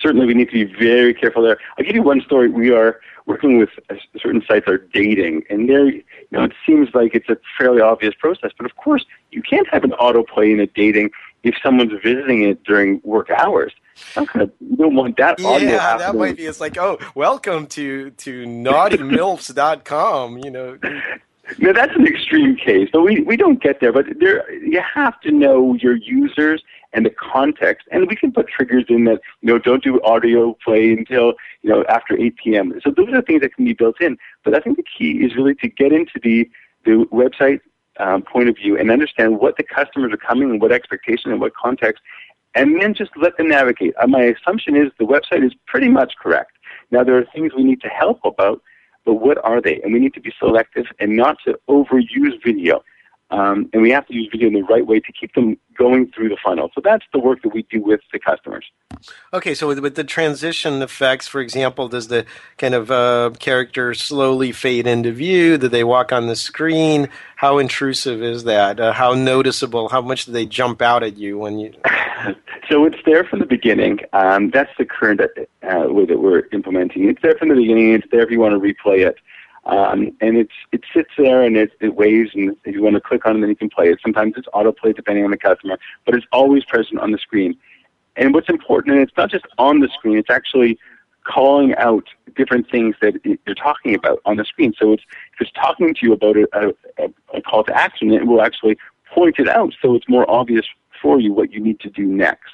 certainly 0.00 0.26
we 0.26 0.34
need 0.34 0.50
to 0.50 0.64
be 0.64 0.64
very 0.64 1.14
careful 1.14 1.42
there. 1.42 1.58
I'll 1.78 1.84
give 1.84 1.94
you 1.94 2.02
one 2.02 2.20
story. 2.22 2.48
We 2.48 2.70
are 2.70 3.00
working 3.26 3.58
with 3.58 3.70
uh, 3.90 3.94
certain 4.18 4.42
sites 4.46 4.66
are 4.66 4.78
dating, 4.78 5.44
and 5.50 5.68
there, 5.68 5.86
you 5.86 6.02
know, 6.30 6.44
it 6.44 6.52
seems 6.66 6.88
like 6.94 7.14
it's 7.14 7.28
a 7.28 7.36
fairly 7.58 7.80
obvious 7.80 8.14
process, 8.18 8.50
but 8.56 8.66
of 8.66 8.76
course, 8.76 9.04
you 9.30 9.42
can't 9.42 9.68
have 9.68 9.84
an 9.84 9.92
autoplay 9.92 10.52
in 10.52 10.60
a 10.60 10.66
dating 10.66 11.10
if 11.42 11.54
someone's 11.62 11.92
visiting 12.02 12.42
it 12.42 12.62
during 12.64 13.00
work 13.04 13.30
hours. 13.30 13.72
You 14.16 14.76
don't 14.76 14.94
want 14.94 15.16
that 15.18 15.40
audio 15.44 15.70
Yeah, 15.70 15.96
that 15.98 16.14
might 16.14 16.36
be. 16.36 16.46
It's 16.46 16.60
like, 16.60 16.78
oh, 16.78 16.98
welcome 17.14 17.66
to 17.68 18.10
to 18.10 18.46
naughtymilfs.com. 18.46 20.38
You 20.38 20.50
know, 20.50 20.78
Now 21.58 21.72
that's 21.72 21.94
an 21.96 22.06
extreme 22.06 22.56
case, 22.56 22.88
but 22.92 23.02
we, 23.02 23.20
we 23.20 23.36
don't 23.36 23.62
get 23.62 23.80
there. 23.80 23.92
But 23.92 24.06
there, 24.18 24.50
you 24.52 24.80
have 24.80 25.20
to 25.22 25.30
know 25.30 25.74
your 25.74 25.96
users 25.96 26.62
and 26.92 27.04
the 27.04 27.10
context, 27.10 27.86
and 27.90 28.08
we 28.08 28.16
can 28.16 28.32
put 28.32 28.48
triggers 28.48 28.84
in 28.88 29.04
that. 29.04 29.20
You 29.40 29.52
know, 29.52 29.58
don't 29.58 29.82
do 29.82 30.00
audio 30.02 30.56
play 30.64 30.92
until 30.92 31.34
you 31.62 31.70
know 31.70 31.84
after 31.88 32.18
8 32.18 32.36
p.m. 32.36 32.80
So 32.82 32.90
those 32.90 33.08
are 33.12 33.22
things 33.22 33.42
that 33.42 33.54
can 33.54 33.64
be 33.64 33.72
built 33.72 34.00
in. 34.00 34.16
But 34.44 34.54
I 34.54 34.60
think 34.60 34.76
the 34.76 34.84
key 34.84 35.24
is 35.24 35.36
really 35.36 35.54
to 35.56 35.68
get 35.68 35.92
into 35.92 36.20
the 36.22 36.48
the 36.84 37.06
website 37.12 37.60
um, 37.98 38.22
point 38.22 38.48
of 38.48 38.56
view 38.56 38.78
and 38.78 38.90
understand 38.90 39.38
what 39.38 39.56
the 39.56 39.62
customers 39.62 40.12
are 40.12 40.16
coming 40.16 40.50
and 40.50 40.60
what 40.60 40.72
expectation 40.72 41.30
and 41.30 41.40
what 41.40 41.54
context, 41.54 42.02
and 42.54 42.80
then 42.80 42.94
just 42.94 43.10
let 43.16 43.36
them 43.36 43.48
navigate. 43.48 43.94
Uh, 44.00 44.06
my 44.06 44.22
assumption 44.22 44.76
is 44.76 44.90
the 44.98 45.04
website 45.04 45.44
is 45.44 45.52
pretty 45.66 45.88
much 45.88 46.14
correct. 46.20 46.52
Now 46.90 47.04
there 47.04 47.16
are 47.16 47.26
things 47.32 47.52
we 47.56 47.64
need 47.64 47.80
to 47.82 47.88
help 47.88 48.20
about, 48.24 48.62
but 49.10 49.16
what 49.16 49.44
are 49.44 49.60
they? 49.60 49.80
And 49.82 49.92
we 49.92 49.98
need 49.98 50.14
to 50.14 50.20
be 50.20 50.32
selective 50.38 50.86
and 51.00 51.16
not 51.16 51.36
to 51.44 51.58
overuse 51.68 52.40
video. 52.44 52.84
Um, 53.30 53.70
and 53.72 53.82
we 53.82 53.90
have 53.90 54.06
to 54.08 54.14
use 54.14 54.28
video 54.30 54.48
in 54.48 54.54
the 54.54 54.62
right 54.62 54.86
way 54.86 54.98
to 55.00 55.12
keep 55.12 55.34
them 55.34 55.56
going 55.78 56.10
through 56.10 56.30
the 56.30 56.36
funnel. 56.42 56.70
So 56.74 56.80
that's 56.82 57.04
the 57.12 57.20
work 57.20 57.42
that 57.42 57.54
we 57.54 57.62
do 57.70 57.80
with 57.80 58.00
the 58.12 58.18
customers. 58.18 58.64
okay. 59.32 59.54
So 59.54 59.68
with, 59.68 59.78
with 59.78 59.94
the 59.94 60.04
transition 60.04 60.82
effects, 60.82 61.28
for 61.28 61.40
example, 61.40 61.88
does 61.88 62.08
the 62.08 62.26
kind 62.58 62.74
of 62.74 62.90
uh, 62.90 63.30
character 63.38 63.94
slowly 63.94 64.52
fade 64.52 64.86
into 64.86 65.12
view? 65.12 65.58
Do 65.58 65.68
they 65.68 65.84
walk 65.84 66.12
on 66.12 66.26
the 66.26 66.36
screen? 66.36 67.08
How 67.36 67.58
intrusive 67.58 68.22
is 68.22 68.44
that? 68.44 68.80
Uh, 68.80 68.92
how 68.92 69.14
noticeable? 69.14 69.88
How 69.88 70.00
much 70.00 70.24
do 70.24 70.32
they 70.32 70.46
jump 70.46 70.82
out 70.82 71.02
at 71.02 71.16
you 71.16 71.38
when 71.38 71.58
you? 71.58 71.72
So 72.70 72.84
it's 72.84 72.98
there 73.04 73.24
from 73.24 73.40
the 73.40 73.46
beginning. 73.46 73.98
Um, 74.12 74.50
that's 74.50 74.70
the 74.78 74.84
current 74.84 75.20
uh, 75.20 75.86
way 75.88 76.06
that 76.06 76.20
we're 76.20 76.44
implementing. 76.52 77.08
It's 77.08 77.20
there 77.20 77.34
from 77.34 77.48
the 77.48 77.56
beginning. 77.56 77.94
It's 77.94 78.06
there 78.12 78.22
if 78.22 78.30
you 78.30 78.38
want 78.38 78.52
to 78.52 78.60
replay 78.60 79.04
it. 79.04 79.16
Um, 79.64 80.16
and 80.20 80.36
it's 80.38 80.54
it 80.72 80.82
sits 80.94 81.10
there 81.18 81.42
and 81.42 81.56
it, 81.56 81.72
it 81.80 81.94
waves, 81.94 82.30
and 82.34 82.56
if 82.64 82.74
you 82.74 82.82
want 82.82 82.94
to 82.94 83.00
click 83.00 83.26
on 83.26 83.36
it, 83.36 83.40
then 83.40 83.50
you 83.50 83.56
can 83.56 83.68
play 83.68 83.90
it. 83.90 83.98
Sometimes 84.02 84.34
it's 84.36 84.48
autoplay 84.48 84.94
depending 84.94 85.24
on 85.24 85.30
the 85.30 85.36
customer, 85.36 85.78
but 86.06 86.14
it's 86.14 86.26
always 86.32 86.64
present 86.64 86.98
on 86.98 87.10
the 87.10 87.18
screen. 87.18 87.56
And 88.16 88.32
what's 88.32 88.48
important, 88.48 88.94
and 88.94 89.02
it's 89.02 89.16
not 89.16 89.30
just 89.30 89.44
on 89.58 89.80
the 89.80 89.88
screen; 89.88 90.16
it's 90.16 90.30
actually 90.30 90.78
calling 91.24 91.74
out 91.76 92.04
different 92.36 92.70
things 92.70 92.96
that 93.02 93.14
you're 93.24 93.54
talking 93.54 93.94
about 93.94 94.20
on 94.24 94.36
the 94.36 94.44
screen. 94.44 94.72
So 94.78 94.94
it's 94.94 95.04
if 95.34 95.42
it's 95.42 95.52
talking 95.52 95.94
to 95.94 96.06
you 96.06 96.14
about 96.14 96.36
a, 96.36 96.74
a, 96.98 97.10
a 97.34 97.42
call 97.42 97.62
to 97.64 97.76
action, 97.76 98.12
it 98.12 98.26
will 98.26 98.40
actually 98.40 98.78
point 99.12 99.38
it 99.38 99.48
out, 99.48 99.74
so 99.82 99.94
it's 99.94 100.08
more 100.08 100.28
obvious 100.30 100.64
for 101.02 101.20
you 101.20 101.32
what 101.32 101.52
you 101.52 101.60
need 101.60 101.80
to 101.80 101.90
do 101.90 102.04
next 102.06 102.52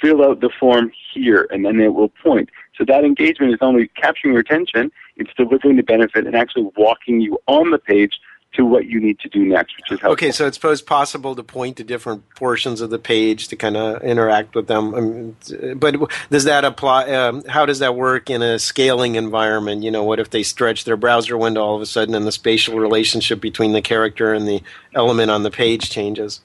fill 0.00 0.24
out 0.24 0.40
the 0.40 0.50
form 0.58 0.92
here, 1.12 1.46
and 1.50 1.64
then 1.64 1.80
it 1.80 1.94
will 1.94 2.08
point. 2.08 2.50
So 2.76 2.84
that 2.84 3.04
engagement 3.04 3.52
is 3.52 3.60
not 3.60 3.68
only 3.68 3.88
capturing 3.88 4.32
your 4.32 4.40
attention, 4.40 4.92
it's 5.16 5.30
delivering 5.36 5.76
the 5.76 5.82
benefit 5.82 6.26
and 6.26 6.36
actually 6.36 6.70
walking 6.76 7.20
you 7.20 7.38
on 7.46 7.70
the 7.70 7.78
page 7.78 8.18
to 8.54 8.64
what 8.64 8.86
you 8.86 8.98
need 8.98 9.18
to 9.20 9.28
do 9.28 9.44
next, 9.44 9.76
which 9.76 9.92
is 9.92 10.00
helpful. 10.00 10.12
Okay, 10.12 10.30
so 10.30 10.46
it's 10.46 10.56
supposed 10.56 10.86
possible 10.86 11.34
to 11.34 11.42
point 11.42 11.76
to 11.76 11.84
different 11.84 12.28
portions 12.30 12.80
of 12.80 12.88
the 12.88 12.98
page 12.98 13.48
to 13.48 13.56
kind 13.56 13.76
of 13.76 14.02
interact 14.02 14.54
with 14.54 14.68
them. 14.68 14.94
I 14.94 15.00
mean, 15.00 15.36
but 15.76 15.96
does 16.30 16.44
that 16.44 16.64
apply? 16.64 17.12
Um, 17.12 17.44
how 17.44 17.66
does 17.66 17.80
that 17.80 17.94
work 17.94 18.30
in 18.30 18.40
a 18.40 18.58
scaling 18.58 19.16
environment? 19.16 19.82
You 19.82 19.90
know, 19.90 20.02
what 20.02 20.18
if 20.18 20.30
they 20.30 20.42
stretch 20.42 20.84
their 20.84 20.96
browser 20.96 21.36
window 21.36 21.62
all 21.62 21.76
of 21.76 21.82
a 21.82 21.86
sudden, 21.86 22.14
and 22.14 22.26
the 22.26 22.32
spatial 22.32 22.78
relationship 22.78 23.40
between 23.40 23.72
the 23.72 23.82
character 23.82 24.32
and 24.32 24.48
the 24.48 24.62
element 24.94 25.30
on 25.30 25.42
the 25.42 25.50
page 25.50 25.90
changes? 25.90 26.40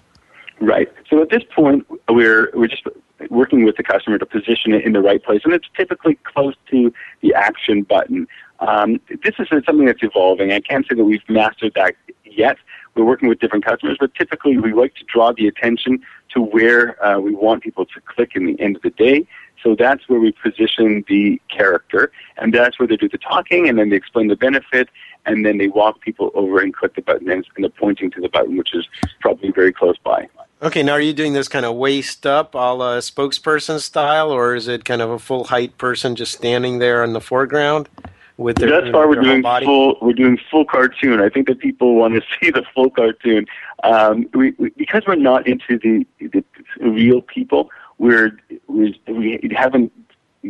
Right. 0.59 0.91
So 1.09 1.21
at 1.21 1.29
this 1.29 1.43
point, 1.55 1.87
we're 2.09 2.51
we're 2.53 2.67
just 2.67 2.83
working 3.29 3.65
with 3.65 3.77
the 3.77 3.83
customer 3.83 4.17
to 4.17 4.25
position 4.25 4.73
it 4.73 4.83
in 4.85 4.93
the 4.93 5.01
right 5.01 5.23
place, 5.23 5.41
and 5.43 5.53
it's 5.53 5.67
typically 5.75 6.15
close 6.23 6.55
to 6.71 6.93
the 7.21 7.33
action 7.33 7.83
button. 7.83 8.27
Um, 8.59 8.99
this 9.09 9.35
is 9.39 9.47
something 9.49 9.85
that's 9.85 10.03
evolving. 10.03 10.51
I 10.51 10.59
can't 10.59 10.85
say 10.87 10.95
that 10.95 11.03
we've 11.03 11.27
mastered 11.27 11.73
that 11.75 11.95
yet. 12.23 12.57
We're 12.95 13.05
working 13.05 13.27
with 13.27 13.39
different 13.39 13.65
customers, 13.65 13.97
but 13.99 14.13
typically 14.15 14.57
we 14.57 14.73
like 14.73 14.95
to 14.95 15.03
draw 15.05 15.33
the 15.33 15.47
attention 15.47 16.01
to 16.33 16.41
where 16.41 17.03
uh, 17.03 17.19
we 17.19 17.33
want 17.33 17.63
people 17.63 17.85
to 17.85 18.01
click 18.01 18.31
in 18.35 18.45
the 18.45 18.59
end 18.59 18.75
of 18.75 18.81
the 18.81 18.91
day. 18.91 19.27
So 19.63 19.75
that's 19.75 20.07
where 20.09 20.19
we 20.19 20.31
position 20.31 21.05
the 21.07 21.41
character, 21.49 22.11
and 22.37 22.53
that's 22.53 22.77
where 22.77 22.87
they 22.87 22.97
do 22.97 23.09
the 23.09 23.17
talking, 23.17 23.69
and 23.69 23.79
then 23.79 23.89
they 23.89 23.95
explain 23.95 24.27
the 24.27 24.35
benefit, 24.35 24.89
and 25.25 25.45
then 25.45 25.57
they 25.57 25.67
walk 25.67 26.01
people 26.01 26.31
over 26.33 26.59
and 26.59 26.73
click 26.73 26.95
the 26.95 27.01
button, 27.01 27.29
and 27.29 27.45
they're 27.57 27.69
pointing 27.69 28.11
to 28.11 28.21
the 28.21 28.29
button, 28.29 28.57
which 28.57 28.73
is 28.75 28.85
probably 29.21 29.51
very 29.51 29.71
close 29.71 29.97
by. 30.03 30.27
Okay, 30.63 30.81
now 30.81 30.93
are 30.93 31.01
you 31.01 31.11
doing 31.11 31.33
this 31.33 31.49
kind 31.49 31.65
of 31.65 31.75
waist 31.75 32.25
up, 32.25 32.55
a 32.55 32.73
la 32.73 32.99
spokesperson 32.99 33.81
style, 33.81 34.31
or 34.31 34.55
is 34.55 34.69
it 34.69 34.85
kind 34.85 35.01
of 35.01 35.09
a 35.09 35.19
full 35.19 35.43
height 35.43 35.77
person 35.77 36.15
just 36.15 36.31
standing 36.31 36.79
there 36.79 37.03
in 37.03 37.11
the 37.11 37.19
foreground 37.19 37.89
with 38.37 38.55
their, 38.55 38.69
Thus 38.69 38.85
you 38.85 38.93
far, 38.93 39.03
know, 39.03 39.09
we're 39.09 39.21
doing 39.21 39.41
body? 39.41 39.65
full. 39.65 39.97
We're 40.01 40.13
doing 40.13 40.39
full 40.49 40.63
cartoon. 40.63 41.19
I 41.19 41.27
think 41.27 41.47
that 41.47 41.59
people 41.59 41.95
want 41.95 42.13
to 42.13 42.21
see 42.41 42.49
the 42.49 42.63
full 42.73 42.89
cartoon. 42.89 43.45
Um, 43.83 44.25
we, 44.33 44.51
we, 44.51 44.69
because 44.77 45.03
we're 45.05 45.15
not 45.15 45.45
into 45.45 45.77
the, 45.77 46.07
the 46.19 46.45
real 46.79 47.21
people. 47.21 47.69
We're 47.97 48.39
we, 48.67 48.97
we 49.09 49.51
haven't 49.53 49.91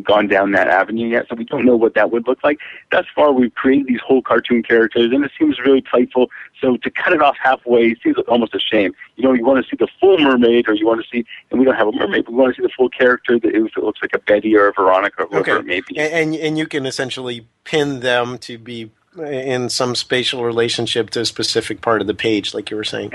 gone 0.01 0.27
down 0.27 0.51
that 0.51 0.67
avenue 0.67 1.07
yet, 1.07 1.27
so 1.29 1.35
we 1.35 1.43
don't 1.45 1.65
know 1.65 1.75
what 1.75 1.93
that 1.93 2.11
would 2.11 2.27
look 2.27 2.43
like. 2.43 2.59
Thus 2.91 3.05
far, 3.13 3.31
we've 3.31 3.53
created 3.53 3.87
these 3.87 3.99
whole 4.01 4.21
cartoon 4.21 4.63
characters, 4.63 5.11
and 5.11 5.23
it 5.23 5.31
seems 5.37 5.59
really 5.59 5.81
playful. 5.81 6.29
So 6.59 6.77
to 6.77 6.89
cut 6.89 7.13
it 7.13 7.21
off 7.21 7.35
halfway 7.41 7.95
seems 7.95 8.17
almost 8.27 8.55
a 8.55 8.59
shame. 8.59 8.93
You 9.17 9.23
know, 9.23 9.33
you 9.33 9.45
want 9.45 9.63
to 9.63 9.69
see 9.69 9.77
the 9.77 9.87
full 9.99 10.17
mermaid, 10.17 10.67
or 10.67 10.73
you 10.73 10.87
want 10.87 11.01
to 11.03 11.07
see, 11.09 11.25
and 11.51 11.59
we 11.59 11.65
don't 11.65 11.75
have 11.75 11.87
a 11.87 11.91
mermaid, 11.91 12.25
but 12.25 12.31
we 12.31 12.39
want 12.39 12.55
to 12.55 12.61
see 12.61 12.65
the 12.65 12.73
full 12.75 12.89
character 12.89 13.39
that 13.39 13.55
it 13.55 13.77
looks 13.77 14.01
like 14.01 14.11
a 14.13 14.19
Betty 14.19 14.55
or 14.55 14.67
a 14.69 14.73
Veronica 14.73 15.23
or 15.23 15.27
whoever 15.27 15.51
Okay, 15.51 15.59
it 15.59 15.65
may 15.65 15.81
be. 15.81 15.97
and, 15.99 16.13
and 16.13 16.35
and 16.35 16.57
you 16.57 16.65
can 16.65 16.85
essentially 16.85 17.47
pin 17.63 17.99
them 17.99 18.37
to 18.39 18.57
be 18.57 18.91
in 19.17 19.69
some 19.69 19.93
spatial 19.95 20.43
relationship 20.43 21.11
to 21.11 21.21
a 21.21 21.25
specific 21.25 21.81
part 21.81 22.01
of 22.01 22.07
the 22.07 22.15
page, 22.15 22.53
like 22.53 22.71
you 22.71 22.77
were 22.77 22.83
saying. 22.83 23.11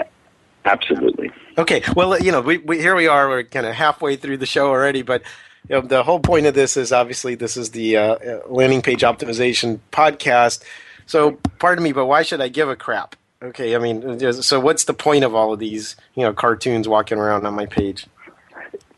Absolutely. 0.64 1.30
Okay, 1.56 1.82
well, 1.96 2.18
you 2.20 2.30
know, 2.30 2.40
we, 2.40 2.58
we 2.58 2.78
here 2.78 2.94
we 2.94 3.08
are. 3.08 3.28
We're 3.28 3.42
kind 3.42 3.66
of 3.66 3.74
halfway 3.74 4.16
through 4.16 4.36
the 4.36 4.46
show 4.46 4.68
already, 4.68 5.02
but 5.02 5.22
you 5.68 5.76
know, 5.76 5.80
the 5.82 6.02
whole 6.02 6.20
point 6.20 6.46
of 6.46 6.54
this 6.54 6.76
is 6.76 6.92
obviously 6.92 7.34
this 7.34 7.56
is 7.56 7.70
the 7.70 7.96
uh, 7.96 8.14
uh, 8.14 8.40
landing 8.48 8.82
page 8.82 9.00
optimization 9.02 9.80
podcast. 9.92 10.62
So, 11.06 11.32
pardon 11.58 11.84
me, 11.84 11.92
but 11.92 12.06
why 12.06 12.22
should 12.22 12.40
I 12.40 12.48
give 12.48 12.68
a 12.68 12.76
crap? 12.76 13.16
Okay, 13.42 13.76
I 13.76 13.78
mean, 13.78 14.42
so 14.42 14.58
what's 14.58 14.84
the 14.84 14.94
point 14.94 15.24
of 15.24 15.34
all 15.34 15.52
of 15.52 15.60
these, 15.60 15.94
you 16.14 16.24
know, 16.24 16.32
cartoons 16.32 16.88
walking 16.88 17.18
around 17.18 17.46
on 17.46 17.54
my 17.54 17.66
page? 17.66 18.06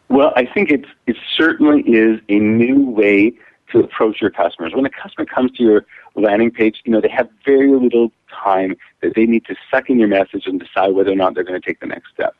Well, 0.09 0.33
I 0.35 0.47
think 0.47 0.71
it's 0.71 0.89
it 1.07 1.17
certainly 1.37 1.83
is 1.83 2.21
a 2.29 2.39
new 2.39 2.89
way 2.91 3.35
to 3.71 3.81
approach 3.81 4.21
your 4.21 4.31
customers. 4.31 4.73
When 4.75 4.87
a 4.87 4.91
customer 4.91 5.27
comes 5.27 5.53
to 5.53 5.63
your 5.63 5.87
landing 6.15 6.51
page, 6.51 6.81
you 6.85 6.93
know, 6.93 7.01
they 7.01 7.11
have 7.11 7.29
very 7.45 7.71
little 7.71 8.11
time 8.33 8.77
that 9.03 9.15
they 9.15 9.27
need 9.27 9.45
to 9.47 9.55
suck 9.71 9.91
in 9.91 9.99
your 9.99 10.09
message 10.09 10.47
and 10.47 10.59
decide 10.59 10.95
whether 10.95 11.13
or 11.13 11.17
not 11.17 11.35
they're 11.35 11.45
going 11.45 11.61
to 11.61 11.65
take 11.65 11.81
the 11.81 11.87
next 11.87 12.11
step. 12.13 12.35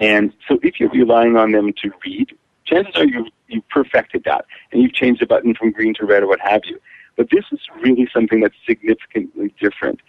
And 0.00 0.32
so 0.48 0.58
if 0.62 0.80
you're 0.80 0.90
relying 0.90 1.36
on 1.36 1.52
them 1.52 1.72
to 1.82 1.92
read, 2.04 2.36
chances 2.64 2.94
are 2.96 3.04
you've, 3.04 3.28
you've 3.48 3.68
perfected 3.68 4.24
that 4.24 4.46
and 4.72 4.82
you've 4.82 4.92
changed 4.92 5.20
the 5.20 5.26
button 5.26 5.54
from 5.54 5.70
green 5.70 5.94
to 5.94 6.06
red 6.06 6.22
or 6.22 6.26
what 6.26 6.40
have 6.40 6.62
you. 6.64 6.80
But 7.16 7.30
this 7.30 7.44
is 7.52 7.60
really 7.80 8.08
something 8.12 8.40
that's 8.40 8.56
significantly 8.66 9.54
different. 9.60 10.00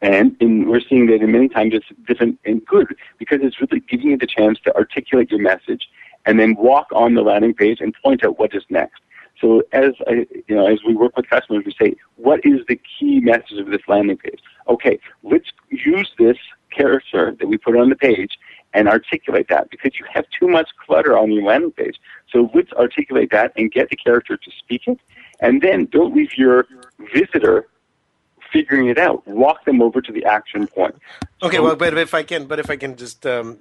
And 0.00 0.36
in, 0.40 0.68
we're 0.68 0.80
seeing 0.80 1.06
that 1.06 1.22
in 1.22 1.32
many 1.32 1.48
times 1.48 1.74
it's 1.74 1.86
different 2.06 2.38
and 2.44 2.64
good 2.66 2.94
because 3.18 3.38
it's 3.42 3.60
really 3.60 3.80
giving 3.80 4.08
you 4.08 4.18
the 4.18 4.26
chance 4.26 4.58
to 4.64 4.74
articulate 4.74 5.30
your 5.30 5.40
message 5.40 5.88
and 6.26 6.38
then 6.38 6.54
walk 6.56 6.88
on 6.92 7.14
the 7.14 7.22
landing 7.22 7.54
page 7.54 7.80
and 7.80 7.94
point 8.02 8.24
out 8.24 8.38
what 8.38 8.54
is 8.54 8.64
next. 8.68 9.00
So 9.40 9.62
as 9.72 9.92
I, 10.06 10.26
you 10.46 10.54
know, 10.54 10.66
as 10.66 10.80
we 10.86 10.94
work 10.94 11.16
with 11.16 11.28
customers, 11.28 11.64
we 11.66 11.74
say, 11.80 11.96
what 12.16 12.40
is 12.44 12.60
the 12.68 12.80
key 12.98 13.20
message 13.20 13.58
of 13.58 13.66
this 13.66 13.80
landing 13.88 14.16
page? 14.16 14.40
Okay, 14.68 14.98
let's 15.24 15.48
use 15.70 16.12
this 16.18 16.36
character 16.70 17.34
that 17.38 17.46
we 17.46 17.56
put 17.56 17.76
on 17.76 17.88
the 17.88 17.96
page 17.96 18.38
and 18.74 18.88
articulate 18.88 19.48
that 19.48 19.70
because 19.70 19.98
you 19.98 20.06
have 20.12 20.24
too 20.38 20.48
much 20.48 20.70
clutter 20.84 21.16
on 21.16 21.30
your 21.32 21.44
landing 21.44 21.72
page. 21.72 22.00
So 22.30 22.50
let's 22.54 22.72
articulate 22.72 23.30
that 23.30 23.52
and 23.56 23.70
get 23.70 23.90
the 23.90 23.96
character 23.96 24.36
to 24.36 24.50
speak 24.58 24.82
it. 24.86 24.98
And 25.40 25.60
then 25.60 25.86
don't 25.86 26.14
leave 26.14 26.36
your 26.36 26.66
visitor 27.14 27.66
figuring 28.52 28.88
it 28.88 28.98
out. 28.98 29.26
Walk 29.26 29.64
them 29.64 29.80
over 29.80 30.00
to 30.00 30.12
the 30.12 30.24
action 30.24 30.66
point. 30.66 30.94
Okay, 31.42 31.56
so, 31.56 31.64
well, 31.64 31.76
but 31.76 31.96
if 31.96 32.14
I 32.14 32.22
can, 32.22 32.46
but 32.46 32.58
if 32.58 32.70
I 32.70 32.76
can 32.76 32.96
just 32.96 33.26
um, 33.26 33.56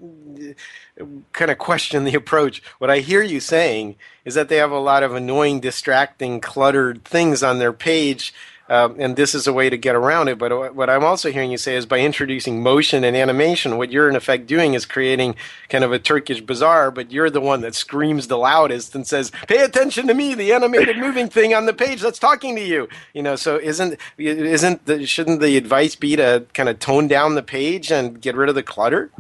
kind 1.32 1.50
of 1.50 1.58
question 1.58 2.04
the 2.04 2.14
approach, 2.14 2.62
what 2.78 2.90
I 2.90 3.00
hear 3.00 3.24
you 3.24 3.40
saying 3.40 3.96
is 4.26 4.36
that 4.36 4.50
they 4.50 4.58
have 4.58 4.72
a 4.72 4.80
lot 4.80 5.02
of 5.04 5.16
annoying, 5.16 5.62
distracting, 5.62 6.42
cluttered 6.42 7.04
things 7.06 7.42
on 7.42 7.60
their 7.60 7.74
page 7.74 8.34
um, 8.72 8.96
and 8.98 9.18
this 9.18 9.36
is 9.36 9.48
a 9.48 9.54
way 9.54 9.70
to 9.70 9.78
get 9.78 9.96
around 9.96 10.30
it. 10.30 10.38
But 10.38 10.74
what 10.74 10.90
I'm 10.90 11.04
also 11.04 11.30
hearing 11.30 11.52
you 11.52 11.58
say 11.58 11.76
is 11.76 11.86
by 11.86 12.00
introducing 12.00 12.64
motion 12.64 13.04
and 13.04 13.18
animation, 13.18 13.78
what 13.78 13.92
you're 13.92 14.10
in 14.10 14.16
effect 14.16 14.48
doing 14.48 14.76
is 14.76 14.86
creating 14.86 15.36
kind 15.68 15.84
of 15.84 15.92
a 15.92 16.00
Turkish 16.00 16.40
bazaar, 16.40 16.90
but 16.90 17.12
you're 17.12 17.30
the 17.30 17.42
one 17.42 17.60
that 17.62 17.76
screams 17.76 18.28
the 18.28 18.38
loudest 18.38 18.96
and 18.96 19.06
says, 19.06 19.30
"Pay 19.50 19.58
attention 19.58 20.08
to 20.08 20.14
me, 20.14 20.36
the 20.36 20.54
animated 20.54 20.98
moving 21.06 21.28
thing 21.28 21.54
on 21.54 21.66
the 21.66 21.74
page 21.74 22.00
that's 22.00 22.18
talking 22.18 22.56
to 22.56 22.64
you." 22.64 22.88
You 23.14 23.24
know, 23.24 23.36
so 23.36 23.58
isn't 23.58 24.00
isn't 24.18 24.86
the, 24.86 25.06
shouldn't 25.06 25.42
the 25.42 25.58
advice 25.58 25.98
be 25.98 26.16
to 26.16 26.46
kind 26.54 26.70
of 26.70 26.80
tone 26.80 27.10
down 27.10 27.36
the 27.36 27.44
page 27.44 27.92
and 27.92 28.22
get 28.22 28.38
rid 28.38 28.48
of 28.48 28.56
the 28.56 28.64
clutter? 28.64 29.12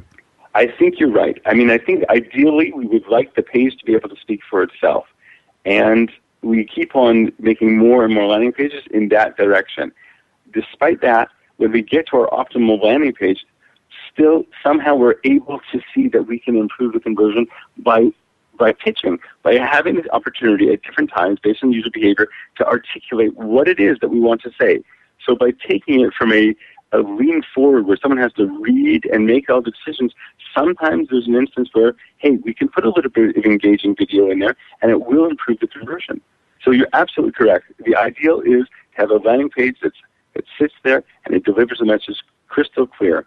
I 0.55 0.67
think 0.67 0.97
you're 0.97 1.11
right. 1.11 1.41
I 1.45 1.53
mean, 1.55 1.69
I 1.69 1.77
think 1.77 2.05
ideally 2.09 2.71
we 2.73 2.85
would 2.87 3.07
like 3.07 3.35
the 3.35 3.43
page 3.43 3.75
to 3.79 3.85
be 3.85 3.95
able 3.95 4.09
to 4.09 4.19
speak 4.21 4.41
for 4.49 4.63
itself. 4.63 5.07
And 5.65 6.09
we 6.41 6.65
keep 6.65 6.95
on 6.95 7.31
making 7.39 7.77
more 7.77 8.03
and 8.03 8.13
more 8.13 8.25
landing 8.25 8.51
pages 8.51 8.83
in 8.91 9.09
that 9.09 9.37
direction. 9.37 9.91
Despite 10.53 11.01
that, 11.01 11.29
when 11.57 11.71
we 11.71 11.81
get 11.81 12.07
to 12.07 12.17
our 12.17 12.29
optimal 12.29 12.83
landing 12.83 13.13
page, 13.13 13.45
still 14.11 14.45
somehow 14.63 14.95
we're 14.95 15.15
able 15.23 15.61
to 15.71 15.81
see 15.93 16.07
that 16.09 16.23
we 16.23 16.39
can 16.39 16.55
improve 16.55 16.93
the 16.93 16.99
conversion 16.99 17.47
by 17.77 18.11
by 18.59 18.71
pitching, 18.71 19.17
by 19.41 19.55
having 19.55 19.95
the 19.95 20.13
opportunity 20.13 20.71
at 20.71 20.83
different 20.83 21.09
times 21.09 21.39
based 21.41 21.63
on 21.63 21.71
user 21.71 21.89
behavior 21.91 22.27
to 22.55 22.65
articulate 22.67 23.35
what 23.35 23.67
it 23.67 23.79
is 23.79 23.97
that 24.01 24.09
we 24.09 24.19
want 24.19 24.39
to 24.41 24.51
say. 24.59 24.83
So 25.25 25.35
by 25.35 25.51
taking 25.67 26.01
it 26.01 26.13
from 26.13 26.31
a, 26.31 26.55
a 26.91 26.99
lean 26.99 27.41
forward 27.53 27.85
where 27.85 27.97
someone 27.97 28.19
has 28.19 28.33
to 28.33 28.45
read 28.59 29.05
and 29.05 29.25
make 29.25 29.49
all 29.49 29.61
the 29.61 29.71
decisions, 29.71 30.13
sometimes 30.53 31.07
there's 31.09 31.27
an 31.27 31.35
instance 31.35 31.69
where, 31.73 31.95
hey, 32.17 32.31
we 32.43 32.53
can 32.53 32.67
put 32.67 32.85
a 32.85 32.89
little 32.89 33.11
bit 33.11 33.35
of 33.37 33.45
engaging 33.45 33.95
video 33.95 34.29
in 34.29 34.39
there 34.39 34.55
and 34.81 34.91
it 34.91 35.05
will 35.05 35.25
improve 35.25 35.59
the 35.59 35.67
conversion. 35.67 36.21
So 36.63 36.71
you're 36.71 36.89
absolutely 36.93 37.33
correct. 37.33 37.71
The 37.85 37.95
ideal 37.95 38.41
is 38.41 38.65
to 38.65 39.01
have 39.01 39.09
a 39.09 39.17
landing 39.17 39.49
page 39.49 39.77
that's, 39.81 39.95
that 40.33 40.43
sits 40.59 40.73
there 40.83 41.03
and 41.25 41.33
it 41.33 41.43
delivers 41.43 41.81
a 41.81 41.85
message 41.85 42.17
crystal 42.47 42.85
clear. 42.85 43.25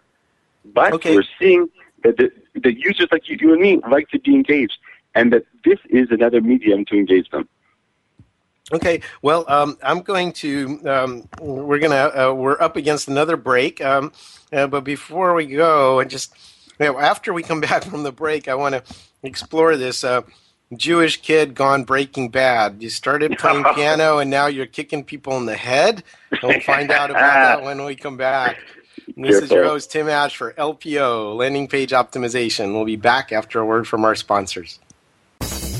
But 0.73 0.93
okay. 0.93 1.15
we're 1.15 1.23
seeing 1.39 1.69
that 2.03 2.17
the, 2.17 2.31
the 2.53 2.73
users 2.73 3.07
like 3.11 3.27
you, 3.27 3.37
you 3.39 3.53
and 3.53 3.61
me 3.61 3.81
like 3.89 4.09
to 4.09 4.19
be 4.19 4.35
engaged 4.35 4.77
and 5.15 5.33
that 5.33 5.45
this 5.63 5.79
is 5.89 6.07
another 6.11 6.41
medium 6.41 6.85
to 6.85 6.95
engage 6.95 7.29
them. 7.31 7.47
Okay, 8.73 9.01
well, 9.21 9.45
um, 9.47 9.77
I'm 9.83 10.01
going 10.01 10.33
to. 10.33 10.81
Um, 10.85 11.29
we're 11.39 11.79
gonna. 11.79 12.29
Uh, 12.29 12.33
we're 12.33 12.59
up 12.59 12.75
against 12.75 13.07
another 13.07 13.37
break, 13.37 13.79
um, 13.79 14.11
uh, 14.51 14.65
but 14.65 14.81
before 14.83 15.35
we 15.35 15.45
go, 15.45 15.99
and 15.99 16.09
just 16.09 16.33
you 16.79 16.87
know, 16.87 16.97
after 16.97 17.31
we 17.31 17.43
come 17.43 17.61
back 17.61 17.83
from 17.83 18.03
the 18.03 18.11
break, 18.11 18.47
I 18.47 18.55
want 18.55 18.73
to 18.73 18.83
explore 19.23 19.77
this. 19.77 20.03
Uh, 20.03 20.23
Jewish 20.75 21.21
kid 21.21 21.53
gone 21.53 21.83
Breaking 21.83 22.29
Bad. 22.29 22.81
You 22.81 22.89
started 22.89 23.37
playing 23.37 23.63
piano 23.75 24.17
and 24.17 24.31
now 24.31 24.47
you're 24.47 24.65
kicking 24.65 25.03
people 25.03 25.37
in 25.37 25.45
the 25.45 25.55
head. 25.55 26.03
We'll 26.41 26.59
find 26.61 26.89
out 26.91 27.11
about 27.11 27.59
that 27.59 27.63
when 27.63 27.85
we 27.85 27.95
come 27.95 28.17
back. 28.17 28.57
And 29.15 29.23
this 29.23 29.41
is 29.43 29.51
your 29.51 29.63
host, 29.65 29.91
Tim 29.91 30.09
Ash, 30.09 30.35
for 30.35 30.53
LPO, 30.53 31.37
Landing 31.37 31.67
Page 31.67 31.91
Optimization. 31.91 32.73
We'll 32.73 32.85
be 32.85 32.95
back 32.95 33.31
after 33.31 33.59
a 33.59 33.65
word 33.65 33.87
from 33.87 34.03
our 34.03 34.15
sponsors. 34.15 34.79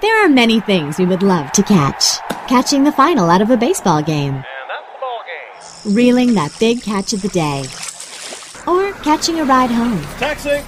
There 0.00 0.24
are 0.24 0.30
many 0.30 0.60
things 0.60 0.98
we 0.98 1.04
would 1.04 1.22
love 1.22 1.52
to 1.52 1.62
catch. 1.62 2.18
Catching 2.48 2.84
the 2.84 2.92
final 2.92 3.28
out 3.28 3.42
of 3.42 3.50
a 3.50 3.56
baseball 3.56 4.00
game. 4.00 4.34
And 4.34 4.44
that's 4.66 4.86
the 4.94 4.98
ball 4.98 5.22
game. 5.84 5.94
Reeling 5.94 6.32
that 6.34 6.56
big 6.58 6.82
catch 6.82 7.12
of 7.12 7.20
the 7.20 7.28
day. 7.28 7.64
Or 8.66 8.92
catching 9.02 9.40
a 9.40 9.44
ride 9.44 9.70
home. 9.70 10.00
Taxi! 10.18 10.62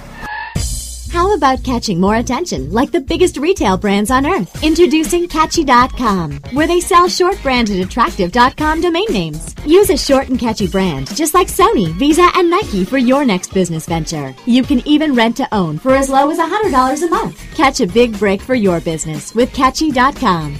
How 1.13 1.35
about 1.35 1.63
catching 1.63 2.01
more 2.01 2.15
attention 2.15 2.71
like 2.71 2.91
the 2.91 2.99
biggest 2.99 3.37
retail 3.37 3.77
brands 3.77 4.09
on 4.09 4.25
earth? 4.25 4.63
Introducing 4.63 5.27
Catchy.com, 5.27 6.39
where 6.53 6.65
they 6.65 6.79
sell 6.79 7.07
short 7.07 7.39
branded 7.43 7.81
attractive.com 7.81 8.81
domain 8.81 9.05
names. 9.11 9.53
Use 9.63 9.91
a 9.91 9.95
short 9.97 10.29
and 10.29 10.39
catchy 10.39 10.67
brand, 10.67 11.15
just 11.15 11.35
like 11.35 11.49
Sony, 11.49 11.93
Visa, 11.99 12.27
and 12.33 12.49
Nike 12.49 12.83
for 12.83 12.97
your 12.97 13.25
next 13.25 13.53
business 13.53 13.85
venture. 13.85 14.33
You 14.47 14.63
can 14.63 14.81
even 14.87 15.13
rent 15.13 15.37
to 15.37 15.47
own 15.53 15.77
for 15.77 15.93
as 15.93 16.09
low 16.09 16.31
as 16.31 16.39
$100 16.39 17.03
a 17.03 17.09
month. 17.11 17.39
Catch 17.53 17.81
a 17.81 17.85
big 17.85 18.17
break 18.17 18.41
for 18.41 18.55
your 18.55 18.81
business 18.81 19.35
with 19.35 19.53
Catchy.com. 19.53 20.59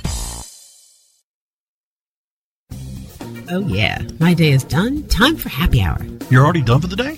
Oh, 3.50 3.66
yeah. 3.68 4.04
My 4.20 4.36
day 4.36 4.52
is 4.52 4.63
done. 4.63 5.02
Time 5.08 5.36
for 5.36 5.50
happy 5.50 5.82
hour. 5.82 5.98
You're 6.30 6.44
already 6.44 6.62
done 6.62 6.82
for 6.82 6.88
the 6.88 6.96
day? 6.96 7.18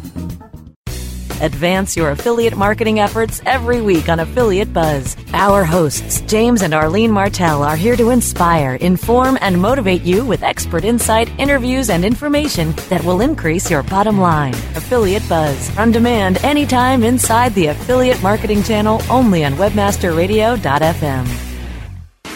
Advance 1.41 1.97
your 1.97 2.11
affiliate 2.11 2.55
marketing 2.55 2.99
efforts 2.99 3.41
every 3.47 3.81
week 3.81 4.09
on 4.09 4.19
Affiliate 4.19 4.71
Buzz. 4.71 5.17
Our 5.33 5.63
hosts, 5.63 6.21
James 6.21 6.61
and 6.61 6.71
Arlene 6.71 7.11
Martell, 7.11 7.63
are 7.63 7.75
here 7.75 7.95
to 7.95 8.11
inspire, 8.11 8.75
inform, 8.75 9.39
and 9.41 9.59
motivate 9.59 10.03
you 10.03 10.23
with 10.23 10.43
expert 10.43 10.85
insight, 10.85 11.31
interviews, 11.39 11.89
and 11.89 12.05
information 12.05 12.73
that 12.89 13.03
will 13.03 13.21
increase 13.21 13.71
your 13.71 13.81
bottom 13.81 14.19
line. 14.19 14.53
Affiliate 14.75 15.27
Buzz, 15.27 15.75
on 15.77 15.91
demand 15.91 16.37
anytime 16.43 17.03
inside 17.03 17.55
the 17.55 17.67
Affiliate 17.67 18.21
Marketing 18.21 18.61
Channel 18.61 19.01
only 19.09 19.43
on 19.43 19.53
WebmasterRadio.fm. 19.53 21.27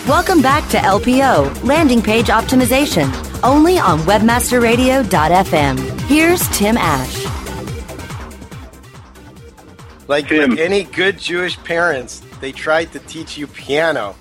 Welcome 0.07 0.41
back 0.41 0.67
to 0.69 0.77
LPO, 0.77 1.63
Landing 1.63 2.01
Page 2.01 2.27
Optimization, 2.27 3.11
only 3.43 3.77
on 3.77 3.99
WebmasterRadio.fm. 3.99 6.01
Here's 6.01 6.47
Tim 6.49 6.77
Ash. 6.77 7.24
Like, 10.07 10.29
like 10.29 10.59
any 10.59 10.83
good 10.83 11.17
Jewish 11.17 11.57
parents, 11.63 12.21
they 12.39 12.51
tried 12.51 12.91
to 12.91 12.99
teach 12.99 13.37
you 13.37 13.47
piano, 13.47 14.15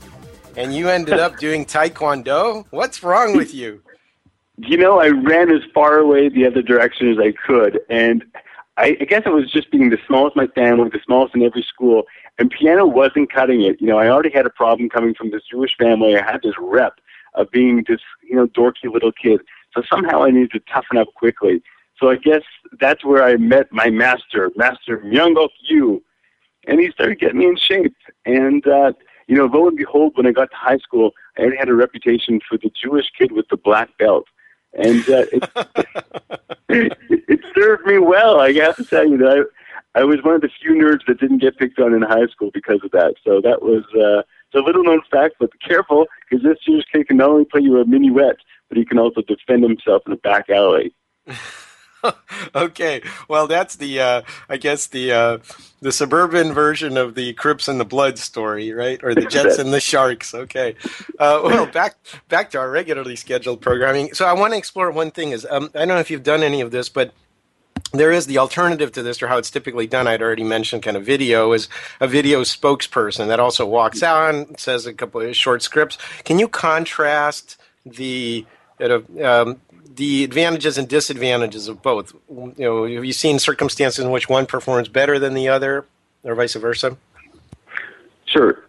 and 0.56 0.74
you 0.74 0.88
ended 0.88 1.18
up 1.18 1.38
doing 1.38 1.66
taekwondo. 1.66 2.64
What's 2.70 3.02
wrong 3.02 3.36
with 3.36 3.52
you? 3.52 3.82
You 4.56 4.78
know, 4.78 5.00
I 5.00 5.08
ran 5.08 5.50
as 5.50 5.62
far 5.74 5.98
away 5.98 6.28
the 6.28 6.46
other 6.46 6.62
direction 6.62 7.10
as 7.10 7.18
I 7.18 7.32
could, 7.32 7.80
and 7.90 8.24
I, 8.76 8.96
I 9.00 9.04
guess 9.04 9.22
it 9.26 9.32
was 9.32 9.50
just 9.50 9.70
being 9.70 9.90
the 9.90 9.98
smallest 10.06 10.36
in 10.36 10.42
my 10.42 10.46
family, 10.48 10.88
the 10.88 11.00
smallest 11.04 11.34
in 11.34 11.42
every 11.42 11.62
school, 11.62 12.04
and 12.38 12.50
piano 12.50 12.86
wasn't 12.86 13.32
cutting 13.32 13.62
it. 13.62 13.80
You 13.80 13.88
know, 13.88 13.98
I 13.98 14.08
already 14.08 14.30
had 14.30 14.46
a 14.46 14.50
problem 14.50 14.88
coming 14.88 15.14
from 15.14 15.30
this 15.30 15.42
Jewish 15.50 15.76
family. 15.76 16.16
I 16.16 16.22
had 16.22 16.42
this 16.42 16.54
rep 16.58 16.98
of 17.34 17.50
being 17.50 17.84
this, 17.86 18.00
you 18.22 18.34
know, 18.34 18.46
dorky 18.46 18.92
little 18.92 19.12
kid. 19.12 19.40
So 19.74 19.82
somehow 19.88 20.22
I 20.22 20.30
needed 20.30 20.52
to 20.52 20.60
toughen 20.60 20.98
up 20.98 21.08
quickly. 21.14 21.62
So 21.98 22.10
I 22.10 22.16
guess 22.16 22.42
that's 22.80 23.04
where 23.04 23.22
I 23.22 23.36
met 23.36 23.72
my 23.72 23.90
master, 23.90 24.50
Master 24.56 24.98
Myungok 24.98 25.50
Yu. 25.68 26.02
And 26.66 26.80
he 26.80 26.90
started 26.90 27.20
getting 27.20 27.38
me 27.38 27.46
in 27.46 27.56
shape. 27.56 27.96
And, 28.24 28.66
uh, 28.66 28.92
you 29.26 29.36
know, 29.36 29.46
lo 29.46 29.68
and 29.68 29.76
behold, 29.76 30.16
when 30.16 30.26
I 30.26 30.32
got 30.32 30.50
to 30.50 30.56
high 30.56 30.78
school, 30.78 31.12
I 31.36 31.42
already 31.42 31.58
had 31.58 31.68
a 31.68 31.74
reputation 31.74 32.40
for 32.48 32.58
the 32.58 32.70
Jewish 32.70 33.10
kid 33.16 33.32
with 33.32 33.46
the 33.48 33.56
black 33.56 33.96
belt. 33.98 34.26
And 34.72 35.08
uh, 35.08 35.24
it, 35.32 35.50
it, 36.68 36.98
it 37.08 37.40
served 37.54 37.86
me 37.86 37.98
well, 37.98 38.40
I 38.40 38.52
have 38.52 38.76
to 38.76 38.84
tell 38.84 39.08
you. 39.08 39.18
That 39.18 39.46
I, 39.94 40.00
I 40.00 40.04
was 40.04 40.22
one 40.24 40.34
of 40.34 40.40
the 40.40 40.50
few 40.60 40.72
nerds 40.72 41.06
that 41.06 41.20
didn't 41.20 41.38
get 41.38 41.58
picked 41.58 41.78
on 41.78 41.94
in 41.94 42.02
high 42.02 42.26
school 42.26 42.50
because 42.52 42.80
of 42.82 42.90
that. 42.90 43.14
So 43.24 43.40
that 43.40 43.62
was 43.62 43.84
uh, 43.94 44.22
it's 44.54 44.60
a 44.60 44.66
little 44.66 44.82
known 44.82 45.02
fact, 45.10 45.36
but 45.38 45.52
be 45.52 45.58
careful 45.58 46.06
because 46.28 46.42
this 46.42 46.58
Jewish 46.66 46.84
kid 46.92 47.06
can 47.06 47.18
not 47.18 47.30
only 47.30 47.44
play 47.44 47.60
you 47.60 47.78
a 47.80 47.84
minuet, 47.84 48.38
but 48.68 48.78
he 48.78 48.84
can 48.84 48.98
also 48.98 49.22
defend 49.22 49.62
himself 49.62 50.02
in 50.06 50.12
a 50.12 50.16
back 50.16 50.50
alley. 50.50 50.92
okay, 52.54 53.02
well, 53.28 53.46
that's 53.46 53.76
the 53.76 54.00
uh, 54.00 54.22
I 54.48 54.56
guess 54.56 54.86
the 54.86 55.12
uh, 55.12 55.38
the 55.80 55.92
suburban 55.92 56.52
version 56.52 56.96
of 56.96 57.14
the 57.14 57.32
Crips 57.34 57.68
and 57.68 57.78
the 57.78 57.84
Blood 57.84 58.18
story, 58.18 58.72
right? 58.72 59.02
Or 59.02 59.14
the 59.14 59.26
Jets 59.26 59.58
and 59.58 59.72
the 59.72 59.80
Sharks. 59.80 60.34
Okay, 60.34 60.76
uh, 61.18 61.40
well, 61.44 61.66
back 61.66 61.96
back 62.28 62.50
to 62.50 62.58
our 62.58 62.70
regularly 62.70 63.16
scheduled 63.16 63.60
programming. 63.60 64.14
So 64.14 64.26
I 64.26 64.32
want 64.32 64.52
to 64.52 64.58
explore 64.58 64.90
one 64.90 65.10
thing. 65.10 65.30
Is 65.30 65.46
um, 65.48 65.70
I 65.74 65.78
don't 65.80 65.88
know 65.88 65.98
if 65.98 66.10
you've 66.10 66.22
done 66.22 66.42
any 66.42 66.60
of 66.60 66.70
this, 66.70 66.88
but 66.88 67.12
there 67.92 68.10
is 68.10 68.26
the 68.26 68.38
alternative 68.38 68.92
to 68.92 69.02
this, 69.02 69.22
or 69.22 69.28
how 69.28 69.38
it's 69.38 69.50
typically 69.50 69.86
done. 69.86 70.06
I'd 70.06 70.22
already 70.22 70.44
mentioned 70.44 70.82
kind 70.82 70.96
of 70.96 71.04
video 71.04 71.52
is 71.52 71.68
a 72.00 72.08
video 72.08 72.42
spokesperson 72.42 73.28
that 73.28 73.40
also 73.40 73.66
walks 73.66 74.02
out, 74.02 74.58
says 74.58 74.86
a 74.86 74.92
couple 74.92 75.20
of 75.20 75.36
short 75.36 75.62
scripts. 75.62 75.96
Can 76.24 76.38
you 76.38 76.48
contrast 76.48 77.56
the 77.86 78.46
um, 79.22 79.60
the 79.96 80.24
advantages 80.24 80.78
and 80.78 80.88
disadvantages 80.88 81.68
of 81.68 81.82
both. 81.82 82.14
You 82.28 82.54
know, 82.58 82.86
have 82.86 83.04
you 83.04 83.12
seen 83.12 83.38
circumstances 83.38 84.04
in 84.04 84.10
which 84.10 84.28
one 84.28 84.46
performs 84.46 84.88
better 84.88 85.18
than 85.18 85.34
the 85.34 85.48
other, 85.48 85.84
or 86.22 86.34
vice 86.34 86.54
versa? 86.54 86.96
Sure. 88.26 88.60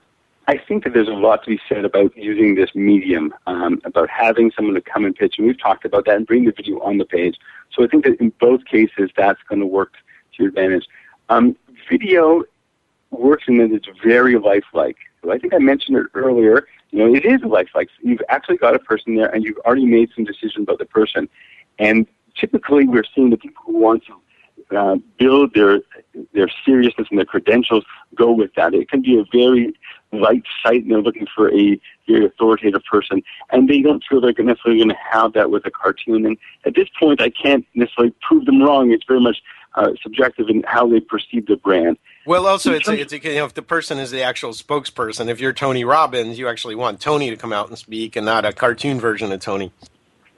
I 0.47 0.57
think 0.57 0.83
that 0.83 0.93
there's 0.93 1.07
a 1.07 1.13
lot 1.13 1.43
to 1.43 1.49
be 1.49 1.59
said 1.67 1.85
about 1.85 2.15
using 2.15 2.53
this 2.53 2.75
medium, 2.75 3.33
um, 3.47 3.81
about 3.83 4.09
having 4.09 4.51
someone 4.55 4.75
to 4.75 4.81
come 4.81 5.03
and 5.03 5.15
pitch, 5.15 5.35
and 5.37 5.47
we've 5.47 5.59
talked 5.59 5.85
about 5.85 6.05
that, 6.05 6.17
and 6.17 6.27
bring 6.27 6.45
the 6.45 6.51
video 6.51 6.79
on 6.81 6.99
the 6.99 7.05
page. 7.05 7.37
So 7.73 7.83
I 7.83 7.87
think 7.87 8.03
that 8.03 8.19
in 8.19 8.31
both 8.39 8.65
cases, 8.65 9.09
that's 9.17 9.41
going 9.49 9.59
to 9.59 9.65
work 9.65 9.93
to 9.93 10.43
your 10.43 10.49
advantage. 10.49 10.87
Um, 11.29 11.55
video 11.89 12.43
works 13.09 13.45
in 13.47 13.57
that 13.57 13.71
it's 13.71 13.87
very 14.03 14.37
lifelike. 14.37 14.97
So 15.23 15.31
I 15.31 15.39
think 15.39 15.53
I 15.53 15.57
mentioned 15.57 15.97
it 15.97 16.07
earlier. 16.13 16.67
You 16.95 17.09
know, 17.09 17.13
it 17.13 17.25
is 17.25 17.41
lifelike. 17.41 17.89
You've 18.01 18.21
actually 18.29 18.55
got 18.55 18.73
a 18.73 18.79
person 18.79 19.15
there, 19.15 19.27
and 19.27 19.43
you've 19.43 19.57
already 19.65 19.85
made 19.85 20.11
some 20.15 20.23
decisions 20.23 20.63
about 20.63 20.79
the 20.79 20.85
person. 20.85 21.27
And 21.77 22.07
typically, 22.39 22.87
we're 22.87 23.03
seeing 23.13 23.31
the 23.31 23.37
people 23.37 23.63
who 23.65 23.77
want 23.77 24.03
to 24.05 24.77
uh, 24.77 24.95
build 25.19 25.53
their 25.53 25.81
their 26.33 26.49
seriousness 26.65 27.09
and 27.09 27.19
their 27.19 27.25
credentials 27.25 27.83
go 28.15 28.31
with 28.31 28.51
that. 28.55 28.73
It 28.73 28.89
can 28.89 29.01
be 29.01 29.19
a 29.19 29.25
very 29.29 29.73
light 30.13 30.43
site, 30.63 30.83
and 30.83 30.91
they're 30.91 31.01
looking 31.01 31.27
for 31.35 31.53
a 31.53 31.77
very 32.07 32.27
authoritative 32.27 32.83
person, 32.89 33.21
and 33.51 33.67
they 33.67 33.81
don't 33.81 34.01
feel 34.09 34.21
they're 34.21 34.31
necessarily 34.31 34.79
going 34.79 34.87
to 34.87 34.95
have 35.11 35.33
that 35.33 35.51
with 35.51 35.65
a 35.65 35.71
cartoon. 35.71 36.25
And 36.25 36.37
at 36.65 36.75
this 36.75 36.87
point, 36.97 37.21
I 37.21 37.29
can't 37.29 37.65
necessarily 37.73 38.13
prove 38.25 38.45
them 38.45 38.63
wrong. 38.63 38.91
It's 38.91 39.03
very 39.05 39.19
much 39.19 39.39
uh, 39.75 39.91
subjective 40.01 40.49
in 40.49 40.63
how 40.63 40.87
they 40.87 40.99
perceive 40.99 41.45
the 41.47 41.57
brand. 41.57 41.97
Well, 42.25 42.47
also, 42.47 42.73
it's, 42.73 42.87
a, 42.87 42.99
it's 42.99 43.13
a, 43.13 43.19
you 43.19 43.35
know, 43.35 43.45
if 43.45 43.53
the 43.53 43.61
person 43.61 43.99
is 43.99 44.09
the 44.09 44.23
actual 44.23 44.51
spokesperson, 44.51 45.27
if 45.27 45.39
you're 45.39 45.53
Tony 45.53 45.83
Robbins, 45.83 46.39
you 46.39 46.47
actually 46.47 46.75
want 46.75 46.99
Tony 46.99 47.29
to 47.29 47.37
come 47.37 47.53
out 47.53 47.69
and 47.69 47.77
speak 47.77 48.15
and 48.15 48.25
not 48.25 48.45
a 48.45 48.53
cartoon 48.53 48.99
version 48.99 49.31
of 49.31 49.39
Tony. 49.39 49.71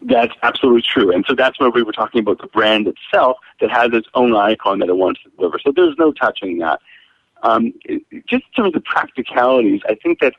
That's 0.02 0.34
absolutely 0.43 0.84
true. 0.84 1.12
And 1.12 1.26
so 1.28 1.34
that's 1.34 1.60
where 1.60 1.69
we 1.69 1.82
were 1.82 1.91
talking 1.91 2.19
about 2.19 2.39
the 2.39 2.47
brand 2.47 2.88
itself 2.88 3.38
that 3.62 3.71
has 3.71 3.93
its 3.93 4.08
own 4.13 4.36
icon 4.36 4.80
that 4.80 4.89
it 4.89 4.97
wants 4.97 5.23
to 5.23 5.30
deliver. 5.32 5.60
So 5.60 5.71
there's 5.76 5.95
no 5.97 6.12
touching 6.12 6.60
that. 6.60 6.80
Um, 7.43 7.73
just 8.28 8.43
in 8.45 8.54
terms 8.56 8.76
of 8.76 8.84
practicalities, 8.84 9.82
I 9.88 9.95
think 9.95 10.19
that 10.19 10.34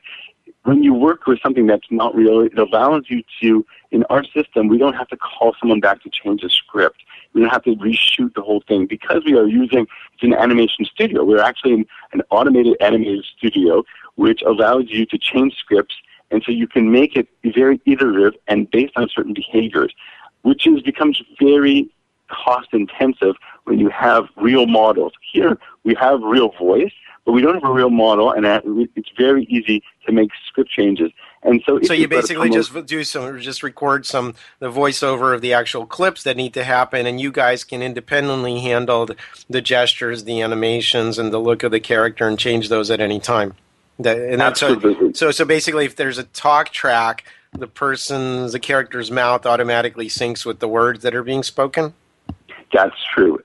when 0.64 0.82
you 0.82 0.92
work 0.92 1.26
with 1.26 1.40
something 1.42 1.66
that's 1.66 1.87
not 1.90 2.14
real, 2.14 2.40
it 2.40 2.58
allows 2.58 3.04
you 3.08 3.22
to, 3.40 3.64
in 3.90 4.04
our 4.04 4.24
system, 4.24 4.68
we 4.68 4.78
don't 4.78 4.94
have 4.94 5.08
to 5.08 5.16
call 5.16 5.54
someone 5.58 5.80
back 5.80 6.02
to 6.02 6.11
change 6.11 6.42
a 6.42 6.50
script. 6.50 7.02
We 7.32 7.40
don't 7.42 7.50
have 7.50 7.64
to 7.64 7.76
reshoot 7.76 8.34
the 8.34 8.42
whole 8.42 8.62
thing 8.66 8.87
because 8.87 9.22
we 9.24 9.37
are 9.37 9.46
using 9.46 9.87
it's 10.14 10.22
an 10.22 10.34
animation 10.34 10.84
studio. 10.84 11.24
We're 11.24 11.42
actually 11.42 11.74
in 11.74 11.87
an 12.12 12.22
automated 12.30 12.76
animated 12.80 13.24
studio, 13.37 13.84
which 14.16 14.42
allows 14.42 14.84
you 14.88 15.06
to 15.06 15.18
change 15.18 15.54
scripts, 15.56 15.94
and 16.30 16.42
so 16.44 16.52
you 16.52 16.66
can 16.66 16.90
make 16.90 17.16
it 17.16 17.28
very 17.44 17.80
iterative 17.87 18.34
and 18.48 18.70
based 18.70 18.94
on 18.96 19.08
certain 19.14 19.34
behaviors, 19.34 19.94
which 20.42 20.66
is 20.66 20.82
becomes 20.82 21.22
very 21.40 21.88
cost 22.28 22.68
intensive 22.72 23.37
when 23.64 23.78
you 23.78 23.88
have 23.88 24.24
real 24.37 24.66
models. 24.66 25.12
Here 25.32 25.58
we 25.84 25.94
have 25.94 26.20
real 26.22 26.50
voice, 26.58 26.92
but 27.28 27.34
we 27.34 27.42
don't 27.42 27.52
have 27.52 27.64
a 27.64 27.70
real 27.70 27.90
model, 27.90 28.32
and 28.32 28.46
uh, 28.46 28.62
it's 28.96 29.10
very 29.14 29.44
easy 29.50 29.82
to 30.06 30.12
make 30.12 30.30
script 30.46 30.70
changes. 30.70 31.12
And 31.42 31.62
so, 31.66 31.78
so 31.82 31.92
you 31.92 32.08
basically 32.08 32.48
just 32.48 32.86
do 32.86 33.04
some, 33.04 33.38
just 33.38 33.62
record 33.62 34.06
some 34.06 34.34
the 34.60 34.70
voiceover 34.70 35.34
of 35.34 35.42
the 35.42 35.52
actual 35.52 35.84
clips 35.84 36.22
that 36.22 36.38
need 36.38 36.54
to 36.54 36.64
happen, 36.64 37.04
and 37.04 37.20
you 37.20 37.30
guys 37.30 37.64
can 37.64 37.82
independently 37.82 38.60
handle 38.60 39.04
the, 39.04 39.16
the 39.50 39.60
gestures, 39.60 40.24
the 40.24 40.40
animations, 40.40 41.18
and 41.18 41.30
the 41.30 41.38
look 41.38 41.62
of 41.62 41.70
the 41.70 41.80
character, 41.80 42.26
and 42.26 42.38
change 42.38 42.70
those 42.70 42.90
at 42.90 42.98
any 42.98 43.20
time. 43.20 43.52
That, 43.98 44.16
and 44.16 44.40
Absolutely. 44.40 45.12
So, 45.12 45.30
so 45.30 45.44
basically, 45.44 45.84
if 45.84 45.96
there's 45.96 46.16
a 46.16 46.24
talk 46.24 46.70
track, 46.70 47.26
the 47.52 47.68
person's, 47.68 48.52
the 48.52 48.58
character's 48.58 49.10
mouth 49.10 49.44
automatically 49.44 50.08
syncs 50.08 50.46
with 50.46 50.60
the 50.60 50.68
words 50.68 51.02
that 51.02 51.14
are 51.14 51.22
being 51.22 51.42
spoken. 51.42 51.92
That's 52.72 52.96
true. 53.12 53.42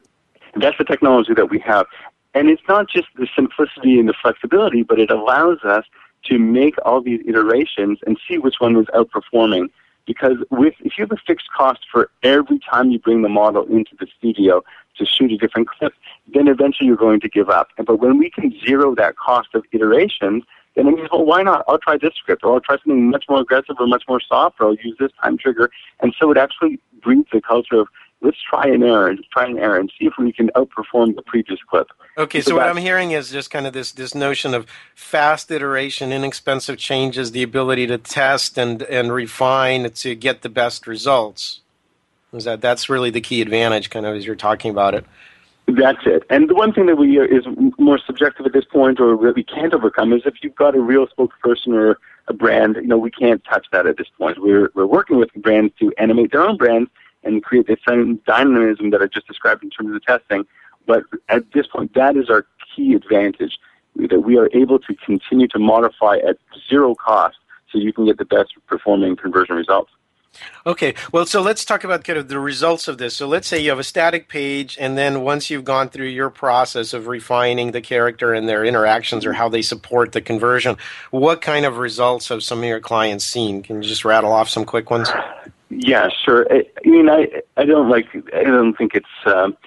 That's 0.55 0.77
the 0.77 0.85
technology 0.85 1.33
that 1.33 1.49
we 1.49 1.59
have. 1.59 1.85
And 2.33 2.49
it's 2.49 2.61
not 2.67 2.89
just 2.89 3.07
the 3.15 3.27
simplicity 3.35 3.99
and 3.99 4.09
the 4.09 4.13
flexibility, 4.19 4.83
but 4.83 4.99
it 4.99 5.11
allows 5.11 5.59
us 5.63 5.85
to 6.25 6.39
make 6.39 6.75
all 6.85 7.01
these 7.01 7.21
iterations 7.27 7.99
and 8.07 8.17
see 8.27 8.37
which 8.37 8.55
one 8.59 8.75
was 8.75 8.87
outperforming. 8.87 9.69
Because 10.05 10.37
with, 10.49 10.73
if 10.79 10.97
you 10.97 11.03
have 11.03 11.11
a 11.11 11.21
fixed 11.25 11.47
cost 11.55 11.81
for 11.91 12.09
every 12.23 12.59
time 12.59 12.91
you 12.91 12.99
bring 12.99 13.21
the 13.21 13.29
model 13.29 13.63
into 13.65 13.95
the 13.99 14.07
studio 14.17 14.63
to 14.97 15.05
shoot 15.05 15.31
a 15.31 15.37
different 15.37 15.69
clip, 15.69 15.93
then 16.33 16.47
eventually 16.47 16.87
you're 16.87 16.97
going 16.97 17.21
to 17.21 17.29
give 17.29 17.49
up. 17.49 17.69
But 17.77 17.97
when 17.97 18.17
we 18.17 18.29
can 18.29 18.53
zero 18.65 18.95
that 18.95 19.15
cost 19.17 19.49
of 19.53 19.63
iterations, 19.71 20.43
then 20.75 20.87
it 20.87 20.91
means, 20.91 21.09
well, 21.11 21.23
why 21.23 21.43
not? 21.43 21.63
I'll 21.67 21.77
try 21.77 21.97
this 21.97 22.13
script, 22.15 22.43
or 22.43 22.55
I'll 22.55 22.61
try 22.61 22.77
something 22.77 23.11
much 23.11 23.25
more 23.29 23.41
aggressive 23.41 23.75
or 23.79 23.87
much 23.87 24.03
more 24.07 24.19
soft, 24.19 24.59
or 24.59 24.67
I'll 24.67 24.75
use 24.75 24.95
this 24.99 25.11
time 25.21 25.37
trigger. 25.37 25.69
And 26.01 26.13
so 26.19 26.31
it 26.31 26.37
actually 26.37 26.79
breeds 27.01 27.27
the 27.31 27.41
culture 27.41 27.79
of 27.79 27.87
let's 28.23 28.37
try 28.41 28.65
an 28.65 28.81
error 28.81 29.07
and 29.07 29.23
try 29.31 29.45
an 29.45 29.59
error 29.59 29.77
and 29.77 29.91
see 29.99 30.05
if 30.05 30.13
we 30.17 30.31
can 30.31 30.49
outperform 30.55 31.15
the 31.15 31.21
previous 31.21 31.59
clip. 31.69 31.87
Okay, 32.17 32.41
so, 32.41 32.51
so 32.51 32.55
what 32.55 32.67
I'm 32.67 32.77
hearing 32.77 33.11
is 33.11 33.29
just 33.29 33.51
kind 33.51 33.67
of 33.67 33.73
this 33.73 33.91
this 33.91 34.15
notion 34.15 34.53
of 34.53 34.65
fast 34.95 35.51
iteration, 35.51 36.11
inexpensive 36.11 36.77
changes, 36.77 37.31
the 37.31 37.43
ability 37.43 37.87
to 37.87 37.97
test 37.97 38.57
and 38.57 38.81
and 38.83 39.13
refine 39.13 39.91
to 39.91 40.15
get 40.15 40.41
the 40.41 40.49
best 40.49 40.87
results. 40.87 41.59
Is 42.33 42.45
that 42.45 42.61
that's 42.61 42.89
really 42.89 43.11
the 43.11 43.21
key 43.21 43.41
advantage, 43.41 43.89
kind 43.91 44.05
of 44.05 44.15
as 44.15 44.25
you're 44.25 44.35
talking 44.35 44.71
about 44.71 44.95
it? 44.95 45.05
That's 45.67 46.05
it. 46.05 46.23
And 46.29 46.49
the 46.49 46.55
one 46.55 46.73
thing 46.73 46.87
that 46.87 46.97
we 46.97 47.19
uh, 47.19 47.23
is 47.23 47.45
more 47.77 47.99
subjective 48.05 48.45
at 48.45 48.53
this 48.53 48.65
point, 48.65 48.99
or 48.99 49.15
that 49.17 49.35
we 49.35 49.43
can't 49.43 49.73
overcome, 49.73 50.11
is 50.13 50.23
if 50.25 50.35
you've 50.41 50.55
got 50.55 50.75
a 50.75 50.81
real 50.81 51.07
spokesperson 51.07 51.73
or 51.73 51.99
a 52.27 52.33
brand, 52.33 52.75
you 52.77 52.87
know, 52.87 52.97
we 52.97 53.11
can't 53.11 53.43
touch 53.45 53.67
that 53.71 53.85
at 53.85 53.97
this 53.97 54.07
point. 54.17 54.41
We're 54.41 54.71
we're 54.73 54.85
working 54.85 55.17
with 55.17 55.33
brands 55.35 55.73
to 55.79 55.93
animate 55.97 56.31
their 56.31 56.41
own 56.41 56.57
brands 56.57 56.89
and 57.23 57.43
create 57.43 57.67
the 57.67 57.77
same 57.87 58.19
dynamism 58.25 58.89
that 58.91 59.01
I 59.01 59.07
just 59.07 59.27
described 59.27 59.63
in 59.63 59.69
terms 59.69 59.89
of 59.89 59.93
the 59.93 59.99
testing 59.99 60.45
But 60.85 61.03
at 61.29 61.51
this 61.53 61.67
point, 61.67 61.93
that 61.93 62.17
is 62.17 62.29
our 62.29 62.45
key 62.75 62.93
advantage 62.93 63.57
that 63.95 64.21
we 64.21 64.37
are 64.37 64.49
able 64.53 64.79
to 64.79 64.95
continue 64.95 65.47
to 65.49 65.59
modify 65.59 66.17
at 66.17 66.37
zero 66.69 66.95
cost 66.95 67.37
so 67.71 67.77
you 67.77 67.93
can 67.93 68.05
get 68.05 68.17
the 68.17 68.25
best 68.25 68.53
performing 68.67 69.15
conversion 69.15 69.55
results. 69.55 69.91
Okay, 70.65 70.95
well, 71.11 71.27
so 71.27 71.41
let's 71.41 71.63
talk 71.63 71.83
about 71.83 72.03
kind 72.03 72.17
of 72.17 72.27
the 72.27 72.39
results 72.39 72.87
of 72.87 72.97
this. 72.97 73.15
So 73.15 73.27
let's 73.27 73.47
say 73.47 73.59
you 73.59 73.69
have 73.69 73.77
a 73.77 73.83
static 73.83 74.29
page, 74.29 74.77
and 74.79 74.97
then 74.97 75.21
once 75.21 75.51
you've 75.51 75.63
gone 75.63 75.89
through 75.89 76.07
your 76.07 76.31
process 76.31 76.93
of 76.93 77.05
refining 77.05 77.71
the 77.71 77.81
character 77.81 78.33
and 78.33 78.49
their 78.49 78.65
interactions 78.65 79.27
or 79.27 79.33
how 79.33 79.47
they 79.47 79.61
support 79.61 80.11
the 80.11 80.21
conversion, 80.21 80.77
what 81.11 81.41
kind 81.41 81.67
of 81.67 81.77
results 81.77 82.29
have 82.29 82.43
some 82.43 82.59
of 82.59 82.65
your 82.65 82.79
clients 82.79 83.25
seen? 83.25 83.61
Can 83.61 83.83
you 83.83 83.87
just 83.87 84.05
rattle 84.05 84.31
off 84.31 84.49
some 84.49 84.65
quick 84.65 84.89
ones? 84.89 85.11
Yeah, 85.77 86.09
sure. 86.09 86.47
I, 86.51 86.65
I 86.85 86.89
mean, 86.89 87.09
I 87.09 87.41
I 87.57 87.65
don't 87.65 87.89
like 87.89 88.07
I 88.33 88.43
don't 88.43 88.77
think 88.77 88.95
it's. 88.95 89.07
Um, 89.25 89.57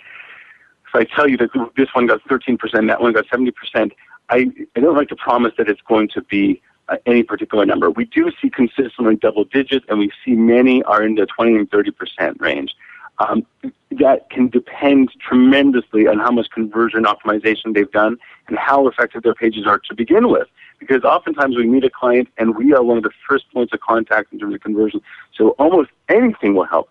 if 0.88 0.94
I 0.94 1.04
tell 1.04 1.28
you 1.28 1.36
that 1.38 1.50
this 1.76 1.88
one 1.94 2.06
got 2.06 2.22
13%, 2.24 2.86
that 2.86 3.00
one 3.00 3.12
got 3.12 3.26
70%, 3.26 3.90
I, 4.28 4.46
I 4.76 4.80
don't 4.80 4.96
like 4.96 5.08
to 5.08 5.16
promise 5.16 5.52
that 5.58 5.68
it's 5.68 5.80
going 5.82 6.08
to 6.10 6.22
be 6.22 6.62
uh, 6.88 6.96
any 7.06 7.24
particular 7.24 7.66
number. 7.66 7.90
We 7.90 8.04
do 8.04 8.30
see 8.40 8.50
consistently 8.50 9.16
double 9.16 9.44
digits, 9.44 9.84
and 9.88 9.98
we 9.98 10.12
see 10.24 10.32
many 10.32 10.84
are 10.84 11.02
in 11.02 11.16
the 11.16 11.26
20 11.26 11.56
and 11.56 11.70
30 11.70 11.90
percent 11.90 12.40
range. 12.40 12.74
Um, 13.18 13.46
that 13.92 14.28
can 14.30 14.48
depend 14.48 15.10
tremendously 15.20 16.06
on 16.06 16.18
how 16.18 16.30
much 16.30 16.50
conversion 16.50 17.04
optimization 17.04 17.74
they've 17.74 17.90
done 17.90 18.18
and 18.48 18.58
how 18.58 18.86
effective 18.86 19.22
their 19.22 19.34
pages 19.34 19.66
are 19.66 19.78
to 19.88 19.94
begin 19.94 20.28
with. 20.28 20.48
Because 20.78 21.04
oftentimes 21.04 21.56
we 21.56 21.66
meet 21.66 21.84
a 21.84 21.90
client 21.90 22.28
and 22.36 22.56
we 22.56 22.72
are 22.72 22.82
one 22.82 22.98
of 22.98 23.02
the 23.02 23.10
first 23.28 23.50
points 23.52 23.72
of 23.72 23.80
contact 23.80 24.32
in 24.32 24.38
terms 24.38 24.54
of 24.54 24.60
conversion. 24.60 25.00
So 25.34 25.50
almost 25.50 25.90
anything 26.08 26.54
will 26.54 26.66
help. 26.66 26.90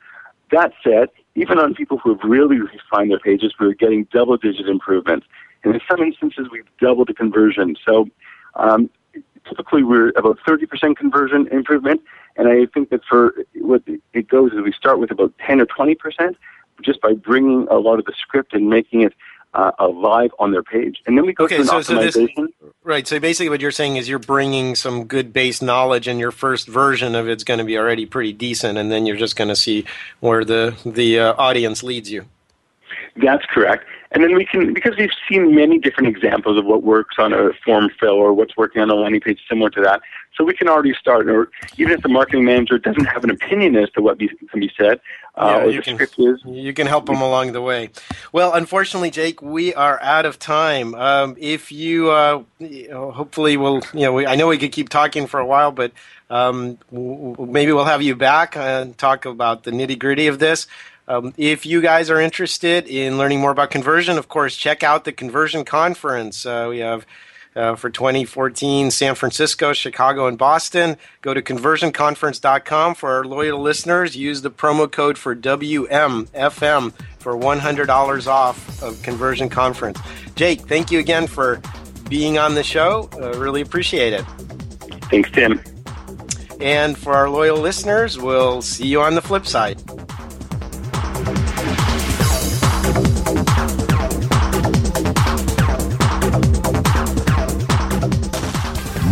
That 0.52 0.74
said, 0.84 1.10
even 1.36 1.60
on 1.60 1.76
people 1.76 1.98
who 1.98 2.16
have 2.16 2.24
really 2.24 2.60
refined 2.60 3.12
their 3.12 3.20
pages, 3.20 3.54
we're 3.60 3.74
getting 3.74 4.06
double 4.12 4.38
digit 4.38 4.68
improvements. 4.68 5.28
And 5.64 5.74
in 5.74 5.82
some 5.90 6.02
instances, 6.02 6.48
we've 6.52 6.68
doubled 6.80 7.08
the 7.08 7.14
conversion. 7.14 7.76
So 7.86 8.08
um, 8.56 8.90
typically 9.48 9.84
we're 9.84 10.10
about 10.16 10.40
30% 10.48 10.96
conversion 10.96 11.48
improvement. 11.52 12.02
And 12.38 12.48
I 12.48 12.66
think 12.74 12.90
that 12.90 13.04
for 13.06 13.34
what 13.56 13.84
it 14.14 14.28
goes 14.28 14.52
is 14.54 14.62
we 14.62 14.72
start 14.72 15.00
with 15.00 15.12
about 15.12 15.34
10 15.46 15.62
or 15.62 15.66
20% 15.66 16.36
just 16.82 17.02
by 17.02 17.14
bringing 17.14 17.68
a 17.70 17.76
lot 17.76 18.00
of 18.00 18.06
the 18.06 18.14
script 18.18 18.54
and 18.54 18.70
making 18.70 19.02
it 19.02 19.14
uh, 19.54 19.72
alive 19.80 20.32
on 20.38 20.52
their 20.52 20.64
page. 20.64 21.02
And 21.06 21.18
then 21.18 21.26
we 21.26 21.34
go 21.34 21.46
okay, 21.46 21.58
through 21.58 21.66
so, 21.66 21.78
an 21.78 21.84
so 21.84 21.96
this, 22.02 22.18
optimization. 22.18 22.48
Right. 22.86 23.06
So 23.06 23.20
basically, 23.20 23.50
what 23.50 23.60
you're 23.60 23.72
saying 23.72 23.98
is 23.98 24.08
you're 24.08 24.20
bringing 24.20 24.76
some 24.76 25.06
good 25.06 25.34
base 25.34 25.62
knowledge, 25.62 26.08
and 26.08 26.20
your 26.20 26.32
first 26.32 26.68
version 26.68 27.16
of 27.16 27.28
it's 27.28 27.44
going 27.44 27.58
to 27.58 27.66
be 27.66 27.78
already 27.78 28.06
pretty 28.06 28.32
decent, 28.32 28.78
and 28.78 28.92
then 28.92 29.06
you're 29.06 29.18
just 29.18 29.36
going 29.36 29.50
to 29.50 29.56
see 29.56 29.86
where 30.22 30.46
the 30.46 30.76
the 30.86 31.20
uh, 31.20 31.34
audience 31.38 31.84
leads 31.84 32.10
you. 32.10 32.26
That's 33.18 33.46
correct. 33.54 33.86
And 34.16 34.24
then 34.24 34.34
we 34.34 34.46
can, 34.46 34.74
because 34.74 34.96
we've 34.98 35.12
seen 35.30 35.54
many 35.54 35.78
different 35.78 36.08
examples 36.08 36.58
of 36.58 36.64
what 36.66 36.84
works 36.84 37.16
on 37.20 37.34
a 37.34 37.50
form 37.66 37.90
fill 38.00 38.12
or 38.14 38.32
what's 38.32 38.56
working 38.56 38.82
on 38.82 38.90
a 38.90 38.96
landing 38.96 39.20
page 39.20 39.42
similar 39.50 39.70
to 39.72 39.82
that, 39.82 40.02
so 40.38 40.46
we 40.46 40.54
can 40.54 40.70
already 40.70 40.94
start, 40.94 41.30
or 41.30 41.50
even 41.78 41.92
if 41.94 42.02
the 42.02 42.08
marketing 42.08 42.46
manager 42.46 42.78
doesn't 42.78 43.04
have 43.06 43.26
an 43.26 43.30
opinion 43.30 43.76
as 43.76 43.90
to 43.92 44.02
what 44.02 44.18
be, 44.18 44.30
can 44.50 44.60
be 44.62 44.72
said, 44.78 45.02
uh, 45.36 45.58
Yeah, 45.60 45.64
or 45.66 45.70
you 45.70 45.78
the 45.78 45.82
can- 45.84 45.96
script 45.96 46.16
is, 46.18 46.42
You 46.46 46.74
can 46.74 46.88
help 46.88 47.08
them 47.08 47.20
along 47.22 47.52
the 47.52 47.62
way. 47.62 47.90
Well, 48.32 48.54
unfortunately, 48.54 49.12
Jake, 49.12 49.42
we 49.42 49.74
are 49.74 50.02
out 50.02 50.26
of 50.26 50.40
time. 50.40 50.96
Um, 50.96 51.36
if 51.38 51.74
you, 51.74 52.10
uh, 52.12 52.44
you 52.60 52.88
know, 52.88 53.12
hopefully, 53.12 53.58
we'll, 53.58 53.82
you 53.94 54.02
know, 54.02 54.14
we, 54.14 54.26
I 54.26 54.36
know 54.36 54.48
we 54.48 54.58
could 54.58 54.72
keep 54.72 54.88
talking 54.88 55.28
for 55.28 55.42
a 55.42 55.46
while, 55.46 55.74
but 55.74 55.92
um, 56.30 56.78
w- 56.90 57.36
maybe 57.50 57.74
we'll 57.74 57.84
have 57.84 58.02
you 58.02 58.16
back 58.16 58.56
and 58.56 58.98
talk 58.98 59.26
about 59.26 59.64
the 59.64 59.72
nitty 59.72 60.00
gritty 60.00 60.28
of 60.28 60.40
this. 60.40 60.68
Um, 61.08 61.34
if 61.38 61.66
you 61.66 61.82
guys 61.82 62.10
are 62.10 62.20
interested 62.20 62.88
in 62.88 63.18
learning 63.18 63.40
more 63.40 63.52
about 63.52 63.70
conversion, 63.70 64.18
of 64.18 64.28
course, 64.28 64.56
check 64.56 64.84
out 64.84 65.04
the 65.04 65.12
Conversion 65.12 65.64
Conference. 65.64 66.46
Uh, 66.46 66.68
we 66.70 66.80
have 66.80 67.06
uh, 67.56 67.76
for 67.76 67.90
2014 67.90 68.92
San 68.92 69.16
Francisco, 69.16 69.72
Chicago, 69.74 70.28
and 70.28 70.38
Boston. 70.38 70.98
Go 71.22 71.34
to 71.34 71.42
conversionconference.com 71.42 72.96
for 72.96 73.12
our 73.12 73.24
loyal 73.24 73.62
listeners. 73.62 74.16
Use 74.16 74.42
the 74.42 74.52
promo 74.52 74.92
code 74.92 75.18
for 75.18 75.36
WMFM 75.36 76.94
for 77.20 77.34
$100 77.36 78.28
off 78.28 78.84
of 78.84 79.02
Conversion 79.04 79.50
Conference. 79.50 80.00
Jake, 80.36 80.62
thank 80.62 80.92
you 80.92 81.00
again 81.00 81.28
for 81.28 81.62
being 82.10 82.38
on 82.38 82.56
the 82.56 82.64
show. 82.64 83.10
Uh, 83.14 83.34
really 83.38 83.62
appreciate 83.62 84.14
it. 84.14 84.24
thanks, 85.10 85.32
Tim. 85.32 85.62
And 86.60 86.98
for 86.98 87.14
our 87.14 87.30
loyal 87.30 87.58
listeners, 87.58 88.18
we'll 88.18 88.62
see 88.62 88.88
you 88.88 89.02
on 89.02 89.16
the 89.16 89.22
flip 89.22 89.46
side. 89.46 89.82